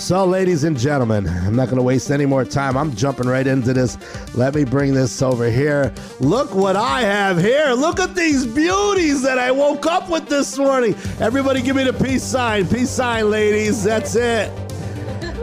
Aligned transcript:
So, 0.00 0.24
ladies 0.24 0.64
and 0.64 0.78
gentlemen, 0.78 1.28
I'm 1.28 1.54
not 1.54 1.66
going 1.66 1.76
to 1.76 1.82
waste 1.82 2.10
any 2.10 2.24
more 2.24 2.42
time. 2.42 2.74
I'm 2.78 2.96
jumping 2.96 3.28
right 3.28 3.46
into 3.46 3.74
this. 3.74 3.98
Let 4.34 4.54
me 4.54 4.64
bring 4.64 4.94
this 4.94 5.20
over 5.20 5.50
here. 5.50 5.92
Look 6.20 6.54
what 6.54 6.74
I 6.74 7.02
have 7.02 7.38
here. 7.38 7.74
Look 7.74 8.00
at 8.00 8.14
these 8.14 8.46
beauties 8.46 9.20
that 9.20 9.38
I 9.38 9.52
woke 9.52 9.84
up 9.84 10.08
with 10.08 10.26
this 10.26 10.56
morning. 10.56 10.94
Everybody, 11.20 11.60
give 11.60 11.76
me 11.76 11.84
the 11.84 11.92
peace 11.92 12.24
sign. 12.24 12.66
Peace 12.66 12.88
sign, 12.88 13.28
ladies. 13.28 13.84
That's 13.84 14.14
it. 14.14 14.50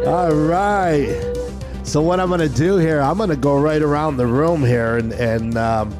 All 0.07 0.33
right. 0.33 1.33
So, 1.83 2.01
what 2.01 2.19
I'm 2.19 2.29
going 2.29 2.39
to 2.39 2.49
do 2.49 2.77
here, 2.77 2.99
I'm 2.99 3.17
going 3.17 3.29
to 3.29 3.35
go 3.35 3.61
right 3.61 3.81
around 3.81 4.17
the 4.17 4.27
room 4.27 4.65
here 4.65 4.97
and, 4.97 5.13
and, 5.13 5.55
um, 5.55 5.95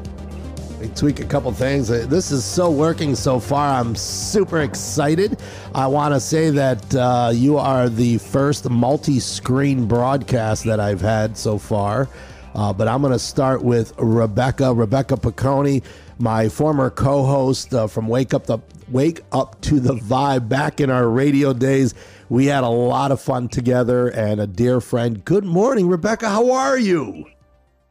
tweak 0.94 1.20
a 1.20 1.24
couple 1.24 1.50
things. 1.52 1.90
Uh, 1.90 2.06
This 2.08 2.30
is 2.30 2.44
so 2.44 2.70
working 2.70 3.14
so 3.14 3.40
far. 3.40 3.80
I'm 3.80 3.94
super 3.96 4.60
excited. 4.60 5.40
I 5.74 5.86
want 5.88 6.14
to 6.14 6.20
say 6.20 6.50
that 6.50 6.94
uh, 6.94 7.30
you 7.34 7.58
are 7.58 7.88
the 7.88 8.18
first 8.18 8.68
multi 8.70 9.18
screen 9.18 9.86
broadcast 9.86 10.64
that 10.64 10.78
I've 10.80 11.00
had 11.00 11.36
so 11.36 11.58
far. 11.58 12.08
Uh, 12.54 12.72
but 12.72 12.88
I'm 12.88 13.00
going 13.02 13.12
to 13.12 13.18
start 13.18 13.62
with 13.62 13.92
Rebecca, 13.98 14.72
Rebecca 14.72 15.16
Piccone, 15.16 15.84
my 16.18 16.48
former 16.48 16.90
co-host 16.90 17.74
uh, 17.74 17.86
from 17.86 18.08
Wake 18.08 18.32
Up 18.34 18.46
the 18.46 18.58
Wake 18.88 19.20
Up 19.32 19.60
to 19.62 19.78
the 19.80 19.94
Vibe. 19.94 20.48
Back 20.48 20.80
in 20.80 20.90
our 20.90 21.08
radio 21.08 21.52
days, 21.52 21.94
we 22.28 22.46
had 22.46 22.64
a 22.64 22.68
lot 22.68 23.12
of 23.12 23.20
fun 23.20 23.48
together, 23.48 24.08
and 24.08 24.40
a 24.40 24.46
dear 24.46 24.80
friend. 24.80 25.24
Good 25.24 25.44
morning, 25.44 25.88
Rebecca. 25.88 26.28
How 26.28 26.50
are 26.52 26.78
you? 26.78 27.26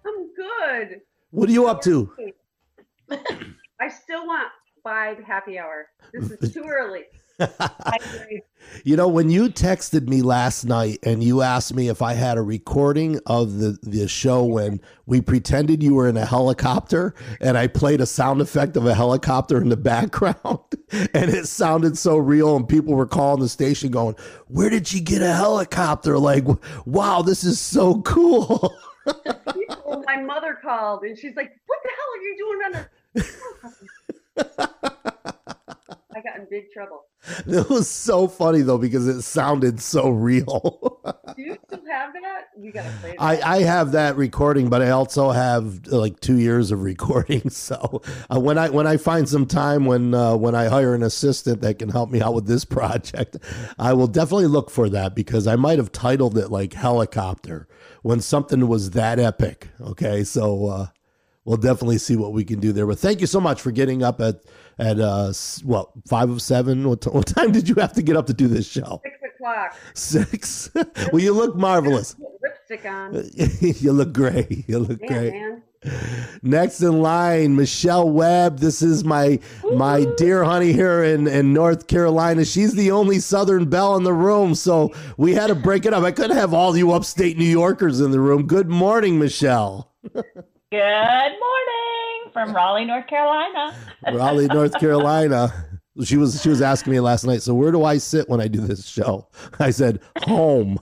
I'm 0.06 0.34
good. 0.36 1.02
What 1.32 1.50
are 1.50 1.54
you 1.54 1.68
up 1.68 1.82
to? 1.84 2.12
I 3.80 3.90
still 3.90 4.26
want 4.26 4.50
five 4.84 5.24
happy 5.24 5.60
hour. 5.60 5.88
This 6.14 6.32
is 6.32 6.54
too 6.54 6.64
early. 6.64 7.04
You 8.84 8.98
know, 8.98 9.08
when 9.08 9.30
you 9.30 9.48
texted 9.50 10.08
me 10.08 10.22
last 10.22 10.66
night 10.66 11.00
and 11.04 11.24
you 11.24 11.42
asked 11.42 11.74
me 11.74 11.88
if 11.88 12.02
I 12.02 12.14
had 12.14 12.38
a 12.38 12.42
recording 12.42 13.20
of 13.26 13.60
the, 13.60 13.78
the 13.82 14.08
show 14.08 14.44
when 14.44 14.82
we 15.06 15.22
pretended 15.22 15.82
you 15.82 15.94
were 15.94 16.08
in 16.08 16.18
a 16.18 16.26
helicopter 16.26 17.16
and 17.40 17.58
I 17.58 17.68
played 17.68 18.02
a 18.02 18.06
sound 18.06 18.42
effect 18.42 18.76
of 18.76 18.86
a 18.86 18.94
helicopter 18.94 19.62
in 19.62 19.70
the 19.70 19.78
background 19.78 20.60
and 21.14 21.32
it 21.32 21.48
sounded 21.48 21.98
so 21.98 22.18
real 22.18 22.56
and 22.56 22.68
people 22.68 22.94
were 22.94 23.08
calling 23.08 23.40
the 23.42 23.50
station 23.50 23.90
going, 23.90 24.16
Where 24.48 24.70
did 24.70 24.88
she 24.88 25.00
get 25.00 25.22
a 25.22 25.34
helicopter? 25.34 26.18
Like, 26.18 26.46
wow, 26.86 27.22
this 27.22 27.44
is 27.44 27.60
so 27.60 28.02
cool. 28.02 28.74
My 30.06 30.22
mother 30.22 30.58
called 30.62 31.04
and 31.04 31.18
she's 31.18 31.36
like, 31.36 31.52
"What 31.66 31.80
the 31.84 31.90
hell 31.90 32.08
are 32.14 32.22
you 32.22 32.36
doing 32.38 32.60
on 32.66 32.72
the?" 32.74 32.90
I 36.18 36.22
got 36.22 36.40
in 36.40 36.48
big 36.50 36.72
trouble. 36.72 37.04
it 37.48 37.70
was 37.70 37.90
so 37.90 38.28
funny 38.28 38.62
though 38.62 38.78
because 38.78 39.08
it 39.08 39.22
sounded 39.22 39.82
so 39.82 40.10
real. 40.10 41.02
Do 41.36 41.42
you 41.42 41.58
still 41.66 41.82
have 41.90 42.14
that? 42.14 42.46
You 42.60 42.72
gotta 42.72 42.90
play 43.02 43.12
that. 43.12 43.22
I, 43.22 43.58
I 43.58 43.62
have 43.64 43.92
that 43.92 44.16
recording, 44.16 44.70
but 44.70 44.82
I 44.82 44.92
also 44.92 45.32
have 45.32 45.88
like 45.88 46.20
two 46.20 46.38
years 46.38 46.72
of 46.72 46.84
recording. 46.84 47.42
So 47.58 48.02
uh, 48.34 48.40
when 48.40 48.58
I 48.58 48.70
when 48.70 48.88
I 48.88 48.98
find 48.98 49.28
some 49.28 49.46
time 49.46 49.86
when 49.86 50.14
uh, 50.14 50.36
when 50.36 50.56
I 50.56 50.66
hire 50.66 50.94
an 50.94 51.04
assistant 51.04 51.62
that 51.62 51.80
can 51.80 51.90
help 51.90 52.10
me 52.10 52.22
out 52.22 52.34
with 52.34 52.48
this 52.48 52.64
project, 52.66 53.38
I 53.78 53.94
will 53.94 54.08
definitely 54.08 54.48
look 54.48 54.70
for 54.70 54.88
that 54.90 55.16
because 55.16 55.48
I 55.48 55.56
might 55.56 55.80
have 55.80 55.92
titled 55.92 56.38
it 56.38 56.50
like 56.50 56.74
helicopter 56.74 57.68
when 58.04 58.22
something 58.22 58.68
was 58.68 58.92
that 58.92 59.20
epic. 59.20 59.70
Okay, 59.82 60.24
so 60.24 60.68
uh, 60.68 60.88
we'll 61.48 61.58
definitely 61.58 61.98
see 61.98 62.16
what 62.18 62.34
we 62.34 62.44
can 62.44 62.60
do 62.60 62.72
there. 62.72 62.86
But 62.86 63.00
thank 63.00 63.22
you 63.22 63.28
so 63.28 63.40
much 63.40 63.62
for 63.62 63.72
getting 63.72 64.04
up 64.04 64.22
at 64.22 64.44
at 64.78 65.00
uh 65.00 65.34
what 65.64 65.90
five 66.08 66.30
of 66.30 66.42
seven. 66.42 66.88
What, 66.88 67.02
t- 67.02 67.10
what 67.10 67.26
time 67.26 67.52
did 67.52 67.68
you 67.68 67.76
have 67.76 67.94
to 67.94 68.04
get 68.04 68.16
up 68.16 68.28
to 68.28 68.34
do 68.34 68.48
this 68.48 68.68
show? 68.70 69.02
Six 69.04 69.18
o'clock. 69.36 69.76
Six. 69.96 70.70
well, 71.12 71.22
you 71.24 71.34
look 71.34 71.56
marvelous. 71.56 72.16
Lipstick 72.44 72.86
on. 72.86 73.24
you 73.62 73.92
look 73.92 74.14
great. 74.14 74.68
You 74.68 74.80
look 74.80 75.00
Damn, 75.00 75.08
great. 75.08 75.34
man. 75.34 75.64
Next 76.42 76.82
in 76.82 77.02
line, 77.02 77.56
Michelle 77.56 78.10
Webb. 78.10 78.60
This 78.60 78.82
is 78.82 79.06
my 79.06 79.40
my 79.74 80.06
dear 80.18 80.44
honey 80.44 80.74
here 80.74 81.02
in, 81.04 81.28
in 81.28 81.54
North 81.54 81.88
Carolina. 81.88 82.44
She's 82.44 82.74
the 82.74 82.92
only 82.92 83.20
Southern 83.20 83.70
belle 83.70 83.96
in 83.96 84.04
the 84.04 84.14
room, 84.14 84.54
so 84.54 84.94
we 85.16 85.34
had 85.34 85.48
to 85.48 85.56
break 85.56 85.86
it 85.86 85.94
up. 85.94 86.04
I 86.04 86.12
couldn't 86.12 86.36
have 86.36 86.54
all 86.54 86.76
you 86.76 86.92
upstate 86.92 87.38
New 87.38 87.46
Yorkers 87.46 88.02
in 88.02 88.12
the 88.12 88.20
room. 88.20 88.48
Good 88.48 88.68
morning, 88.70 89.18
Michelle. 89.18 89.94
Good 90.70 90.80
morning 90.80 92.34
from 92.34 92.54
Raleigh, 92.54 92.84
North 92.84 93.08
Carolina. 93.08 93.74
Raleigh, 94.12 94.48
North 94.48 94.78
Carolina. 94.78 95.80
She 96.04 96.18
was 96.18 96.42
she 96.42 96.50
was 96.50 96.62
asking 96.62 96.92
me 96.92 97.00
last 97.00 97.24
night. 97.24 97.42
So 97.42 97.54
where 97.54 97.72
do 97.72 97.86
I 97.86 98.00
sit 98.00 98.28
when 98.28 98.42
I 98.42 98.50
do 98.50 98.60
this 98.60 98.86
show? 98.86 99.30
I 99.60 99.70
said 99.72 100.02
home. 100.24 100.78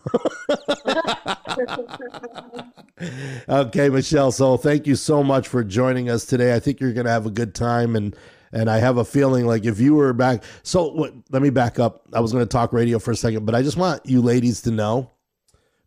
okay, 3.48 3.90
Michelle. 3.90 4.32
So 4.32 4.58
thank 4.58 4.88
you 4.88 4.96
so 4.96 5.22
much 5.22 5.48
for 5.48 5.64
joining 5.64 6.10
us 6.10 6.26
today. 6.26 6.56
I 6.56 6.60
think 6.60 6.80
you're 6.80 6.94
going 6.94 7.06
to 7.06 7.12
have 7.12 7.28
a 7.28 7.32
good 7.32 7.54
time, 7.54 7.96
and 7.96 8.16
and 8.52 8.72
I 8.72 8.80
have 8.80 8.98
a 8.98 9.06
feeling 9.06 9.46
like 9.46 9.66
if 9.66 9.80
you 9.80 9.94
were 9.94 10.14
back. 10.14 10.44
So 10.64 10.90
what, 10.94 11.14
let 11.30 11.44
me 11.44 11.52
back 11.52 11.78
up. 11.78 12.08
I 12.12 12.22
was 12.22 12.32
going 12.32 12.44
to 12.44 12.50
talk 12.50 12.74
radio 12.74 12.98
for 12.98 13.12
a 13.12 13.16
second, 13.16 13.46
but 13.46 13.54
I 13.54 13.62
just 13.62 13.78
want 13.78 14.04
you 14.04 14.20
ladies 14.20 14.64
to 14.64 14.72
know. 14.72 15.12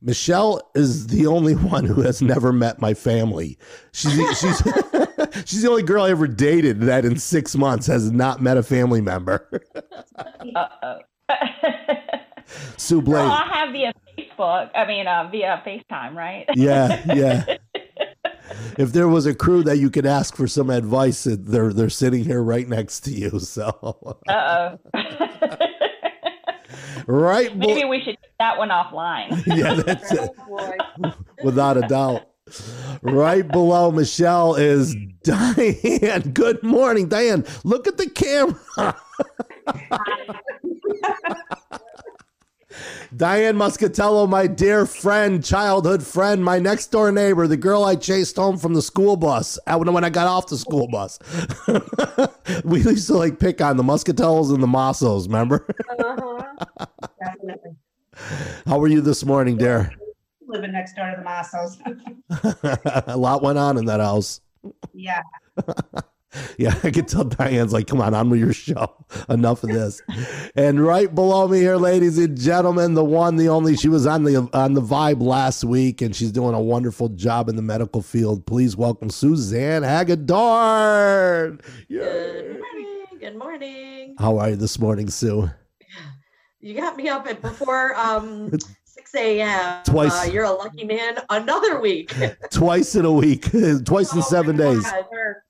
Michelle 0.01 0.61
is 0.75 1.09
the 1.09 1.27
only 1.27 1.55
one 1.55 1.85
who 1.85 2.03
has 2.03 2.23
never 2.23 2.53
met 2.53 2.81
my 2.81 2.95
family. 2.95 3.59
She's 3.93 4.13
she's 4.39 4.63
she's 5.45 5.63
the 5.63 5.69
only 5.69 5.83
girl 5.83 6.05
I 6.05 6.11
ever 6.11 6.27
dated 6.29 6.81
that 6.83 7.05
in 7.05 7.19
six 7.19 7.57
months 7.57 7.87
has 7.87 8.11
not 8.13 8.41
met 8.41 8.57
a 8.57 8.63
family 8.63 9.01
member. 9.01 9.49
Uh-oh. 10.55 10.99
Sue 12.77 13.01
well, 13.01 13.31
I 13.31 13.47
have 13.53 13.73
via 13.73 13.93
Facebook. 14.17 14.71
I 14.75 14.87
mean, 14.87 15.07
uh, 15.07 15.29
via 15.31 15.63
FaceTime, 15.67 16.15
right? 16.15 16.47
Yeah, 16.55 17.03
yeah. 17.15 17.57
If 18.79 18.93
there 18.93 19.09
was 19.09 19.27
a 19.27 19.35
crew 19.35 19.63
that 19.65 19.77
you 19.79 19.91
could 19.91 20.07
ask 20.07 20.35
for 20.35 20.47
some 20.49 20.71
advice, 20.71 21.25
they're 21.25 21.73
they're 21.73 21.91
sitting 21.91 22.25
here 22.25 22.43
right 22.43 22.67
next 22.67 23.01
to 23.01 23.11
you. 23.11 23.39
So 23.41 24.17
Uh 24.27 24.77
oh. 24.95 25.67
right, 27.07 27.51
bo- 27.59 27.67
Maybe 27.67 27.85
we 27.85 27.99
should 28.01 28.17
take 28.21 28.39
that 28.39 28.59
one 28.59 28.69
offline. 28.71 29.43
yeah, 29.47 29.75
that's 29.75 30.13
it. 30.13 30.31
Oh 30.51 31.15
without 31.45 31.77
a 31.77 31.83
doubt. 31.83 32.29
Right 33.03 33.47
below 33.47 33.91
Michelle 33.91 34.55
is 34.55 34.97
Diane. 35.23 36.31
Good 36.33 36.63
morning, 36.63 37.09
Diane. 37.09 37.45
Look 37.65 37.87
at 37.87 37.99
the 37.99 38.09
camera. 38.09 38.97
Diane 43.19 43.57
Muscatello, 43.57 44.29
my 44.29 44.47
dear 44.47 44.87
friend, 44.87 45.45
childhood 45.45 46.05
friend, 46.05 46.45
my 46.45 46.61
next 46.61 46.87
door 46.93 47.11
neighbor, 47.11 47.49
the 47.49 47.57
girl 47.57 47.83
I 47.83 47.97
chased 47.97 48.37
home 48.37 48.57
from 48.57 48.75
the 48.75 48.81
school 48.81 49.17
bus 49.17 49.59
uh, 49.67 49.77
when 49.77 50.05
I 50.05 50.09
got 50.09 50.29
off 50.29 50.47
the 50.47 50.57
school 50.57 50.87
bus. 50.87 51.19
we 52.65 52.81
used 52.81 53.09
to 53.09 53.15
like 53.15 53.41
pick 53.41 53.61
on 53.61 53.77
the 53.77 53.83
Muscatellos 53.83 54.55
and 54.55 54.63
the 54.63 54.69
Mossos, 54.69 55.27
remember? 55.27 55.67
Uh-huh. 55.99 56.87
Definitely. 57.21 57.73
How 58.67 58.81
are 58.81 58.87
you 58.87 59.01
this 59.01 59.25
morning, 59.25 59.57
dear? 59.57 59.93
Living 60.47 60.71
next 60.71 60.95
door 60.95 61.11
to 61.11 61.17
the 61.17 61.25
Massos. 61.29 61.77
a 63.09 63.17
lot 63.17 63.43
went 63.43 63.59
on 63.59 63.79
in 63.79 63.87
that 63.87 63.99
house. 63.99 64.41
yeah. 64.95 65.23
Yeah, 66.59 66.75
I 66.83 66.91
could 66.91 67.09
tell 67.09 67.25
Diane's 67.25 67.73
like, 67.73 67.87
come 67.87 68.01
on, 68.01 68.15
on 68.15 68.31
with 68.31 68.41
your 68.41 68.53
show. 68.53 69.07
Enough 69.29 69.63
of 69.65 69.71
this. 69.71 70.03
and 70.57 70.85
right 70.85 71.13
below 71.15 71.49
me 71.49 71.59
here, 71.59 71.77
ladies 71.77 72.19
and 72.19 72.39
gentlemen, 72.39 72.95
the 72.95 73.05
one, 73.05 73.37
the 73.37 73.49
only, 73.49 73.77
she 73.77 73.89
was 73.89 74.07
on 74.07 74.25
the 74.25 74.49
on 74.53 74.75
the 74.75 74.83
vibe 74.83 75.23
last 75.23 75.65
week 75.65 76.03
and 76.03 76.15
she's 76.15 76.33
doing 76.33 76.55
a 76.55 76.61
wonderful 76.61 77.09
job 77.11 77.49
in 77.49 77.57
the 77.57 77.63
medical 77.63 78.03
field. 78.03 78.45
Please 78.47 78.77
welcome 78.77 79.09
Suzanne 79.11 79.83
Hagedorn. 79.83 81.61
Good 81.89 82.61
morning. 82.61 83.07
Good 83.21 83.37
morning. 83.37 84.17
How 84.19 84.39
are 84.39 84.51
you 84.51 84.57
this 84.57 84.79
morning, 84.79 85.09
Sue? 85.09 85.51
You 86.61 86.75
got 86.75 86.97
me 86.97 87.09
up 87.09 87.27
at 87.29 87.41
before 87.41 87.95
um 87.95 88.51
6 88.85 89.15
a.m. 89.15 89.83
Twice. 89.85 90.27
Uh, 90.27 90.31
you're 90.31 90.45
a 90.45 90.51
lucky 90.51 90.85
man. 90.85 91.19
Another 91.31 91.81
week. 91.81 92.13
Twice 92.51 92.95
in 92.97 93.05
a 93.05 93.13
week, 93.13 93.49
twice 93.85 94.13
in 94.13 94.23
seven 94.23 94.57
days. 94.57 94.83
God. 94.83 95.05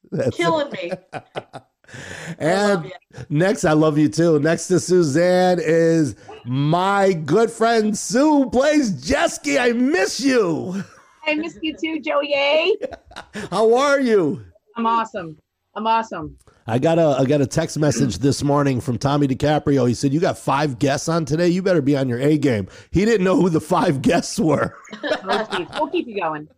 That's- 0.13 0.35
Killing 0.37 0.71
me. 0.73 0.93
And 2.39 2.69
love 2.69 2.85
you. 2.85 2.93
Next, 3.31 3.65
I 3.65 3.73
love 3.73 3.97
you 3.97 4.09
too. 4.11 4.39
Next 4.41 4.69
to 4.69 4.79
Suzanne 4.79 5.59
is 5.59 6.17
my 6.45 7.15
good 7.15 7.51
friend 7.51 7.97
Sue 7.97 8.45
Blaze 8.47 8.93
Jeske. 8.93 9.59
I 9.59 9.73
miss 9.73 10.21
you. 10.21 10.85
I 11.27 11.35
miss 11.35 11.59
you 11.63 11.75
too, 11.77 12.01
Joey. 12.01 12.77
How 13.51 13.75
are 13.75 14.01
you? 14.01 14.45
I'm 14.77 14.85
awesome. 14.87 15.39
I'm 15.75 15.87
awesome. 15.87 16.37
I 16.67 16.79
got 16.79 16.99
a 16.99 17.17
I 17.19 17.25
got 17.25 17.41
a 17.41 17.47
text 17.47 17.79
message 17.79 18.19
this 18.19 18.43
morning 18.43 18.83
from 18.83 18.99
Tommy 18.99 19.27
DiCaprio. 19.27 19.89
He 19.89 19.95
said, 19.95 20.13
"You 20.13 20.21
got 20.21 20.37
five 20.37 20.79
guests 20.79 21.09
on 21.09 21.25
today. 21.25 21.49
You 21.49 21.63
better 21.63 21.81
be 21.81 21.97
on 21.97 22.09
your 22.09 22.19
A 22.21 22.37
game." 22.37 22.69
He 22.91 23.07
didn't 23.07 23.25
know 23.25 23.37
who 23.37 23.49
the 23.49 23.61
five 23.61 24.03
guests 24.03 24.39
were. 24.39 24.77
We'll 25.25 25.47
keep, 25.47 25.71
we'll 25.73 25.89
keep 25.89 26.07
you 26.07 26.21
going. 26.21 26.49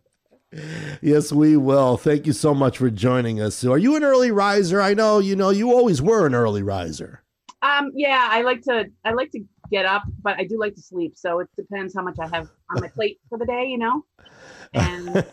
Yes, 1.01 1.31
we 1.31 1.57
will. 1.57 1.97
Thank 1.97 2.27
you 2.27 2.33
so 2.33 2.53
much 2.53 2.77
for 2.77 2.89
joining 2.89 3.41
us. 3.41 3.55
Sue. 3.55 3.71
Are 3.71 3.77
you 3.77 3.95
an 3.95 4.03
early 4.03 4.31
riser? 4.31 4.81
I 4.81 4.93
know 4.93 5.19
you 5.19 5.35
know 5.35 5.49
you 5.49 5.71
always 5.71 6.01
were 6.01 6.25
an 6.25 6.35
early 6.35 6.63
riser. 6.63 7.23
Um, 7.61 7.91
yeah, 7.93 8.27
I 8.29 8.41
like 8.41 8.61
to 8.63 8.85
I 9.05 9.13
like 9.13 9.31
to 9.31 9.43
get 9.71 9.85
up, 9.85 10.03
but 10.21 10.37
I 10.39 10.43
do 10.43 10.59
like 10.59 10.75
to 10.75 10.81
sleep. 10.81 11.13
So 11.15 11.39
it 11.39 11.49
depends 11.55 11.95
how 11.95 12.01
much 12.01 12.17
I 12.19 12.27
have 12.27 12.49
on 12.69 12.81
my 12.81 12.87
plate 12.87 13.19
for 13.29 13.37
the 13.37 13.45
day, 13.45 13.65
you 13.65 13.77
know, 13.77 14.03
and 14.73 15.25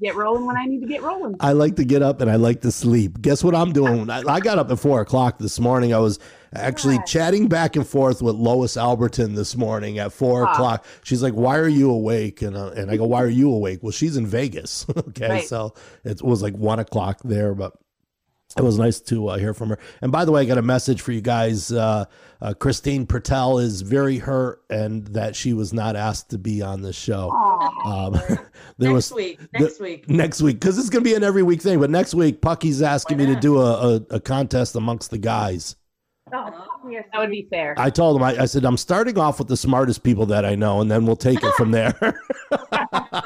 get 0.00 0.14
rolling 0.14 0.46
when 0.46 0.56
I 0.56 0.64
need 0.64 0.80
to 0.80 0.86
get 0.86 1.02
rolling. 1.02 1.36
I 1.40 1.52
like 1.52 1.76
to 1.76 1.84
get 1.84 2.02
up 2.02 2.20
and 2.20 2.30
I 2.30 2.36
like 2.36 2.62
to 2.62 2.70
sleep. 2.72 3.20
Guess 3.20 3.44
what 3.44 3.54
I'm 3.54 3.72
doing? 3.72 4.08
I, 4.10 4.22
I 4.26 4.40
got 4.40 4.58
up 4.58 4.70
at 4.70 4.78
four 4.78 5.00
o'clock 5.00 5.38
this 5.38 5.60
morning. 5.60 5.92
I 5.92 5.98
was 5.98 6.18
actually 6.54 6.98
chatting 7.06 7.48
back 7.48 7.76
and 7.76 7.86
forth 7.86 8.22
with 8.22 8.36
Lois 8.36 8.76
Alberton 8.76 9.34
this 9.34 9.56
morning 9.56 9.98
at 9.98 10.12
four 10.12 10.46
Ah. 10.46 10.52
o'clock. 10.52 10.84
She's 11.02 11.22
like, 11.22 11.34
"Why 11.34 11.58
are 11.58 11.68
you 11.68 11.90
awake?" 11.90 12.42
And 12.42 12.56
uh, 12.56 12.70
and 12.70 12.90
I 12.90 12.96
go, 12.96 13.04
"Why 13.04 13.22
are 13.22 13.28
you 13.28 13.52
awake?" 13.52 13.80
Well, 13.82 13.92
she's 13.92 14.16
in 14.16 14.26
Vegas. 14.26 14.86
okay, 14.96 15.28
Right. 15.28 15.44
so 15.44 15.74
it 16.04 16.22
was 16.22 16.42
like 16.42 16.54
one 16.54 16.78
o'clock 16.78 17.20
there, 17.24 17.54
but. 17.54 17.72
It 18.56 18.62
was 18.62 18.78
nice 18.78 19.00
to 19.00 19.26
uh, 19.30 19.36
hear 19.38 19.52
from 19.52 19.70
her. 19.70 19.78
And 20.00 20.12
by 20.12 20.24
the 20.24 20.30
way, 20.30 20.42
I 20.42 20.44
got 20.44 20.58
a 20.58 20.62
message 20.62 21.00
for 21.00 21.10
you 21.10 21.20
guys. 21.20 21.72
Uh, 21.72 22.04
uh, 22.40 22.54
Christine 22.54 23.04
Pertel 23.04 23.60
is 23.60 23.80
very 23.80 24.18
hurt 24.18 24.62
and 24.70 25.04
that 25.08 25.34
she 25.34 25.52
was 25.54 25.72
not 25.72 25.96
asked 25.96 26.30
to 26.30 26.38
be 26.38 26.62
on 26.62 26.80
the 26.82 26.92
show. 26.92 27.30
Um, 27.84 28.14
there 28.78 28.92
Next 28.92 29.10
was 29.10 29.12
week, 29.16 29.40
next 29.52 29.80
week. 29.80 30.08
next 30.08 30.42
week 30.42 30.60
because 30.60 30.78
it's 30.78 30.90
going 30.90 31.04
to 31.04 31.08
be 31.10 31.14
an 31.14 31.22
every 31.24 31.42
week 31.42 31.62
thing. 31.62 31.80
But 31.80 31.90
next 31.90 32.14
week, 32.14 32.40
Pucky's 32.40 32.82
asking 32.82 33.18
me 33.18 33.26
to 33.26 33.36
do 33.36 33.58
a, 33.60 33.96
a, 33.96 34.00
a 34.10 34.20
contest 34.20 34.74
amongst 34.76 35.10
the 35.10 35.18
guys. 35.18 35.76
Oh, 36.32 36.88
yes. 36.90 37.04
that 37.12 37.18
would 37.20 37.30
be 37.30 37.46
fair. 37.50 37.74
I 37.76 37.90
told 37.90 38.16
him, 38.16 38.22
I, 38.22 38.42
I 38.42 38.44
said, 38.46 38.64
I'm 38.64 38.78
starting 38.78 39.18
off 39.18 39.38
with 39.38 39.46
the 39.48 39.56
smartest 39.58 40.02
people 40.02 40.26
that 40.26 40.44
I 40.44 40.54
know, 40.54 40.80
and 40.80 40.90
then 40.90 41.04
we'll 41.06 41.16
take 41.16 41.42
it 41.42 41.54
from 41.54 41.70
there. 41.70 41.94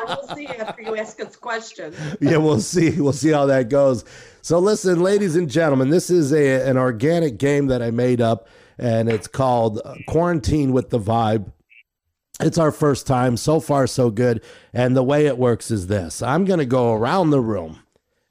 We'll 0.08 0.36
see 0.36 0.46
after 0.46 0.82
you 0.82 0.96
ask 0.96 1.20
us 1.20 1.36
questions. 1.36 1.94
yeah, 2.20 2.36
we'll 2.36 2.60
see. 2.60 3.00
We'll 3.00 3.12
see 3.12 3.30
how 3.30 3.46
that 3.46 3.68
goes. 3.68 4.04
So, 4.42 4.58
listen, 4.58 5.00
ladies 5.00 5.36
and 5.36 5.50
gentlemen, 5.50 5.90
this 5.90 6.10
is 6.10 6.32
a, 6.32 6.68
an 6.68 6.76
organic 6.76 7.38
game 7.38 7.66
that 7.66 7.82
I 7.82 7.90
made 7.90 8.20
up, 8.20 8.48
and 8.78 9.08
it's 9.08 9.26
called 9.26 9.80
uh, 9.84 9.94
Quarantine 10.06 10.72
with 10.72 10.90
the 10.90 10.98
Vibe. 11.00 11.52
It's 12.40 12.58
our 12.58 12.70
first 12.70 13.06
time. 13.06 13.36
So 13.36 13.60
far, 13.60 13.86
so 13.86 14.10
good. 14.10 14.42
And 14.72 14.96
the 14.96 15.02
way 15.02 15.26
it 15.26 15.38
works 15.38 15.70
is 15.70 15.86
this 15.86 16.22
I'm 16.22 16.44
going 16.44 16.60
to 16.60 16.66
go 16.66 16.92
around 16.94 17.30
the 17.30 17.40
room 17.40 17.80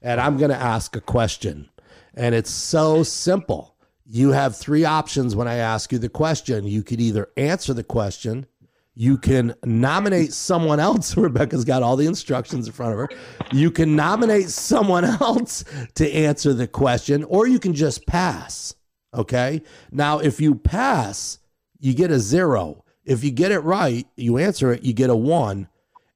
and 0.02 0.20
I'm 0.20 0.36
going 0.36 0.50
to 0.50 0.56
ask 0.56 0.96
a 0.96 1.00
question. 1.00 1.68
And 2.14 2.34
it's 2.34 2.50
so 2.50 3.02
simple. 3.02 3.74
You 4.06 4.30
have 4.30 4.56
three 4.56 4.84
options 4.84 5.36
when 5.36 5.46
I 5.46 5.56
ask 5.56 5.92
you 5.92 5.98
the 5.98 6.08
question. 6.08 6.66
You 6.66 6.82
could 6.82 7.00
either 7.00 7.28
answer 7.36 7.74
the 7.74 7.84
question, 7.84 8.46
you 8.94 9.16
can 9.16 9.54
nominate 9.64 10.32
someone 10.32 10.80
else. 10.80 11.16
Rebecca's 11.16 11.64
got 11.64 11.84
all 11.84 11.94
the 11.94 12.06
instructions 12.06 12.66
in 12.66 12.72
front 12.72 12.94
of 12.94 12.98
her. 12.98 13.08
You 13.52 13.70
can 13.70 13.94
nominate 13.94 14.48
someone 14.48 15.04
else 15.20 15.64
to 15.94 16.12
answer 16.12 16.52
the 16.52 16.66
question, 16.66 17.22
or 17.22 17.46
you 17.46 17.60
can 17.60 17.74
just 17.74 18.06
pass. 18.06 18.74
Okay. 19.14 19.62
Now, 19.92 20.18
if 20.18 20.40
you 20.40 20.56
pass, 20.56 21.38
you 21.78 21.94
get 21.94 22.10
a 22.10 22.18
zero. 22.18 22.84
If 23.08 23.24
you 23.24 23.30
get 23.30 23.52
it 23.52 23.60
right, 23.60 24.06
you 24.16 24.36
answer 24.36 24.70
it, 24.70 24.82
you 24.82 24.92
get 24.92 25.08
a 25.08 25.16
one. 25.16 25.66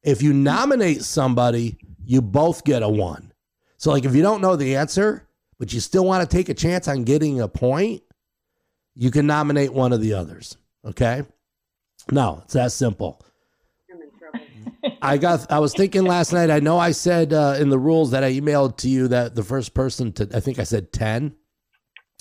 If 0.02 0.20
you 0.20 0.34
nominate 0.34 1.02
somebody, 1.02 1.78
you 2.04 2.20
both 2.20 2.64
get 2.64 2.82
a 2.82 2.88
one. 2.88 3.32
So, 3.78 3.90
like, 3.90 4.04
if 4.04 4.14
you 4.14 4.20
don't 4.20 4.42
know 4.42 4.56
the 4.56 4.76
answer, 4.76 5.26
but 5.58 5.72
you 5.72 5.80
still 5.80 6.04
want 6.04 6.28
to 6.28 6.36
take 6.36 6.50
a 6.50 6.54
chance 6.54 6.88
on 6.88 7.04
getting 7.04 7.40
a 7.40 7.48
point, 7.48 8.02
you 8.94 9.10
can 9.10 9.26
nominate 9.26 9.72
one 9.72 9.94
of 9.94 10.02
the 10.02 10.12
others. 10.12 10.58
Okay. 10.84 11.22
No, 12.10 12.42
it's 12.44 12.52
that 12.52 12.72
simple. 12.72 13.24
I'm 13.90 14.02
in 14.02 14.10
trouble. 14.18 14.98
I 15.00 15.16
got. 15.16 15.50
I 15.50 15.60
was 15.60 15.72
thinking 15.72 16.04
last 16.04 16.34
night. 16.34 16.50
I 16.50 16.60
know 16.60 16.78
I 16.78 16.90
said 16.90 17.32
uh, 17.32 17.56
in 17.58 17.70
the 17.70 17.78
rules 17.78 18.10
that 18.10 18.22
I 18.22 18.32
emailed 18.32 18.76
to 18.78 18.90
you 18.90 19.08
that 19.08 19.34
the 19.34 19.42
first 19.42 19.72
person 19.72 20.12
to. 20.12 20.28
I 20.34 20.40
think 20.40 20.58
I 20.58 20.64
said 20.64 20.92
ten. 20.92 21.36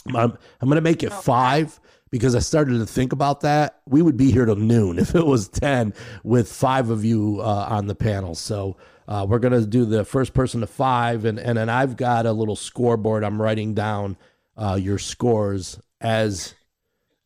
I'm, 0.07 0.37
I'm 0.61 0.69
going 0.69 0.75
to 0.75 0.81
make 0.81 1.03
it 1.03 1.11
five 1.11 1.77
because 2.11 2.35
I 2.35 2.39
started 2.39 2.77
to 2.79 2.85
think 2.85 3.13
about 3.13 3.41
that. 3.41 3.81
We 3.87 4.01
would 4.01 4.17
be 4.17 4.31
here 4.31 4.45
till 4.45 4.57
noon 4.57 4.99
if 4.99 5.15
it 5.15 5.25
was 5.25 5.47
ten 5.47 5.93
with 6.23 6.51
five 6.51 6.89
of 6.89 7.03
you 7.03 7.39
uh, 7.41 7.67
on 7.69 7.87
the 7.87 7.95
panel. 7.95 8.35
So 8.35 8.77
uh, 9.07 9.25
we're 9.27 9.39
going 9.39 9.59
to 9.59 9.65
do 9.65 9.85
the 9.85 10.05
first 10.05 10.33
person 10.33 10.61
to 10.61 10.67
five, 10.67 11.25
and 11.25 11.39
and 11.39 11.57
then 11.57 11.69
I've 11.69 11.97
got 11.97 12.25
a 12.25 12.31
little 12.31 12.55
scoreboard. 12.55 13.23
I'm 13.23 13.41
writing 13.41 13.73
down 13.73 14.17
uh, 14.55 14.77
your 14.79 14.99
scores 14.99 15.79
as 15.99 16.53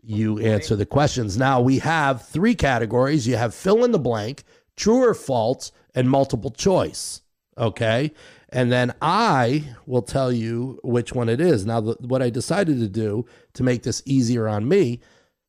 you 0.01 0.39
answer 0.39 0.75
the 0.75 0.85
questions. 0.85 1.37
Now 1.37 1.61
we 1.61 1.79
have 1.79 2.27
three 2.27 2.55
categories. 2.55 3.27
You 3.27 3.37
have 3.37 3.53
fill 3.55 3.83
in 3.83 3.91
the 3.91 3.99
blank, 3.99 4.43
true 4.75 5.03
or 5.03 5.13
false, 5.13 5.71
and 5.95 6.09
multiple 6.09 6.51
choice. 6.51 7.21
Okay. 7.57 8.11
And 8.55 8.71
then 8.71 8.93
I 9.01 9.65
will 9.85 10.01
tell 10.01 10.31
you 10.31 10.79
which 10.81 11.11
one 11.11 11.27
it 11.27 11.41
is. 11.41 11.65
Now, 11.65 11.81
the, 11.81 11.97
what 11.99 12.21
I 12.21 12.29
decided 12.29 12.79
to 12.79 12.87
do 12.87 13.25
to 13.53 13.63
make 13.63 13.83
this 13.83 14.01
easier 14.05 14.47
on 14.47 14.65
me 14.65 15.01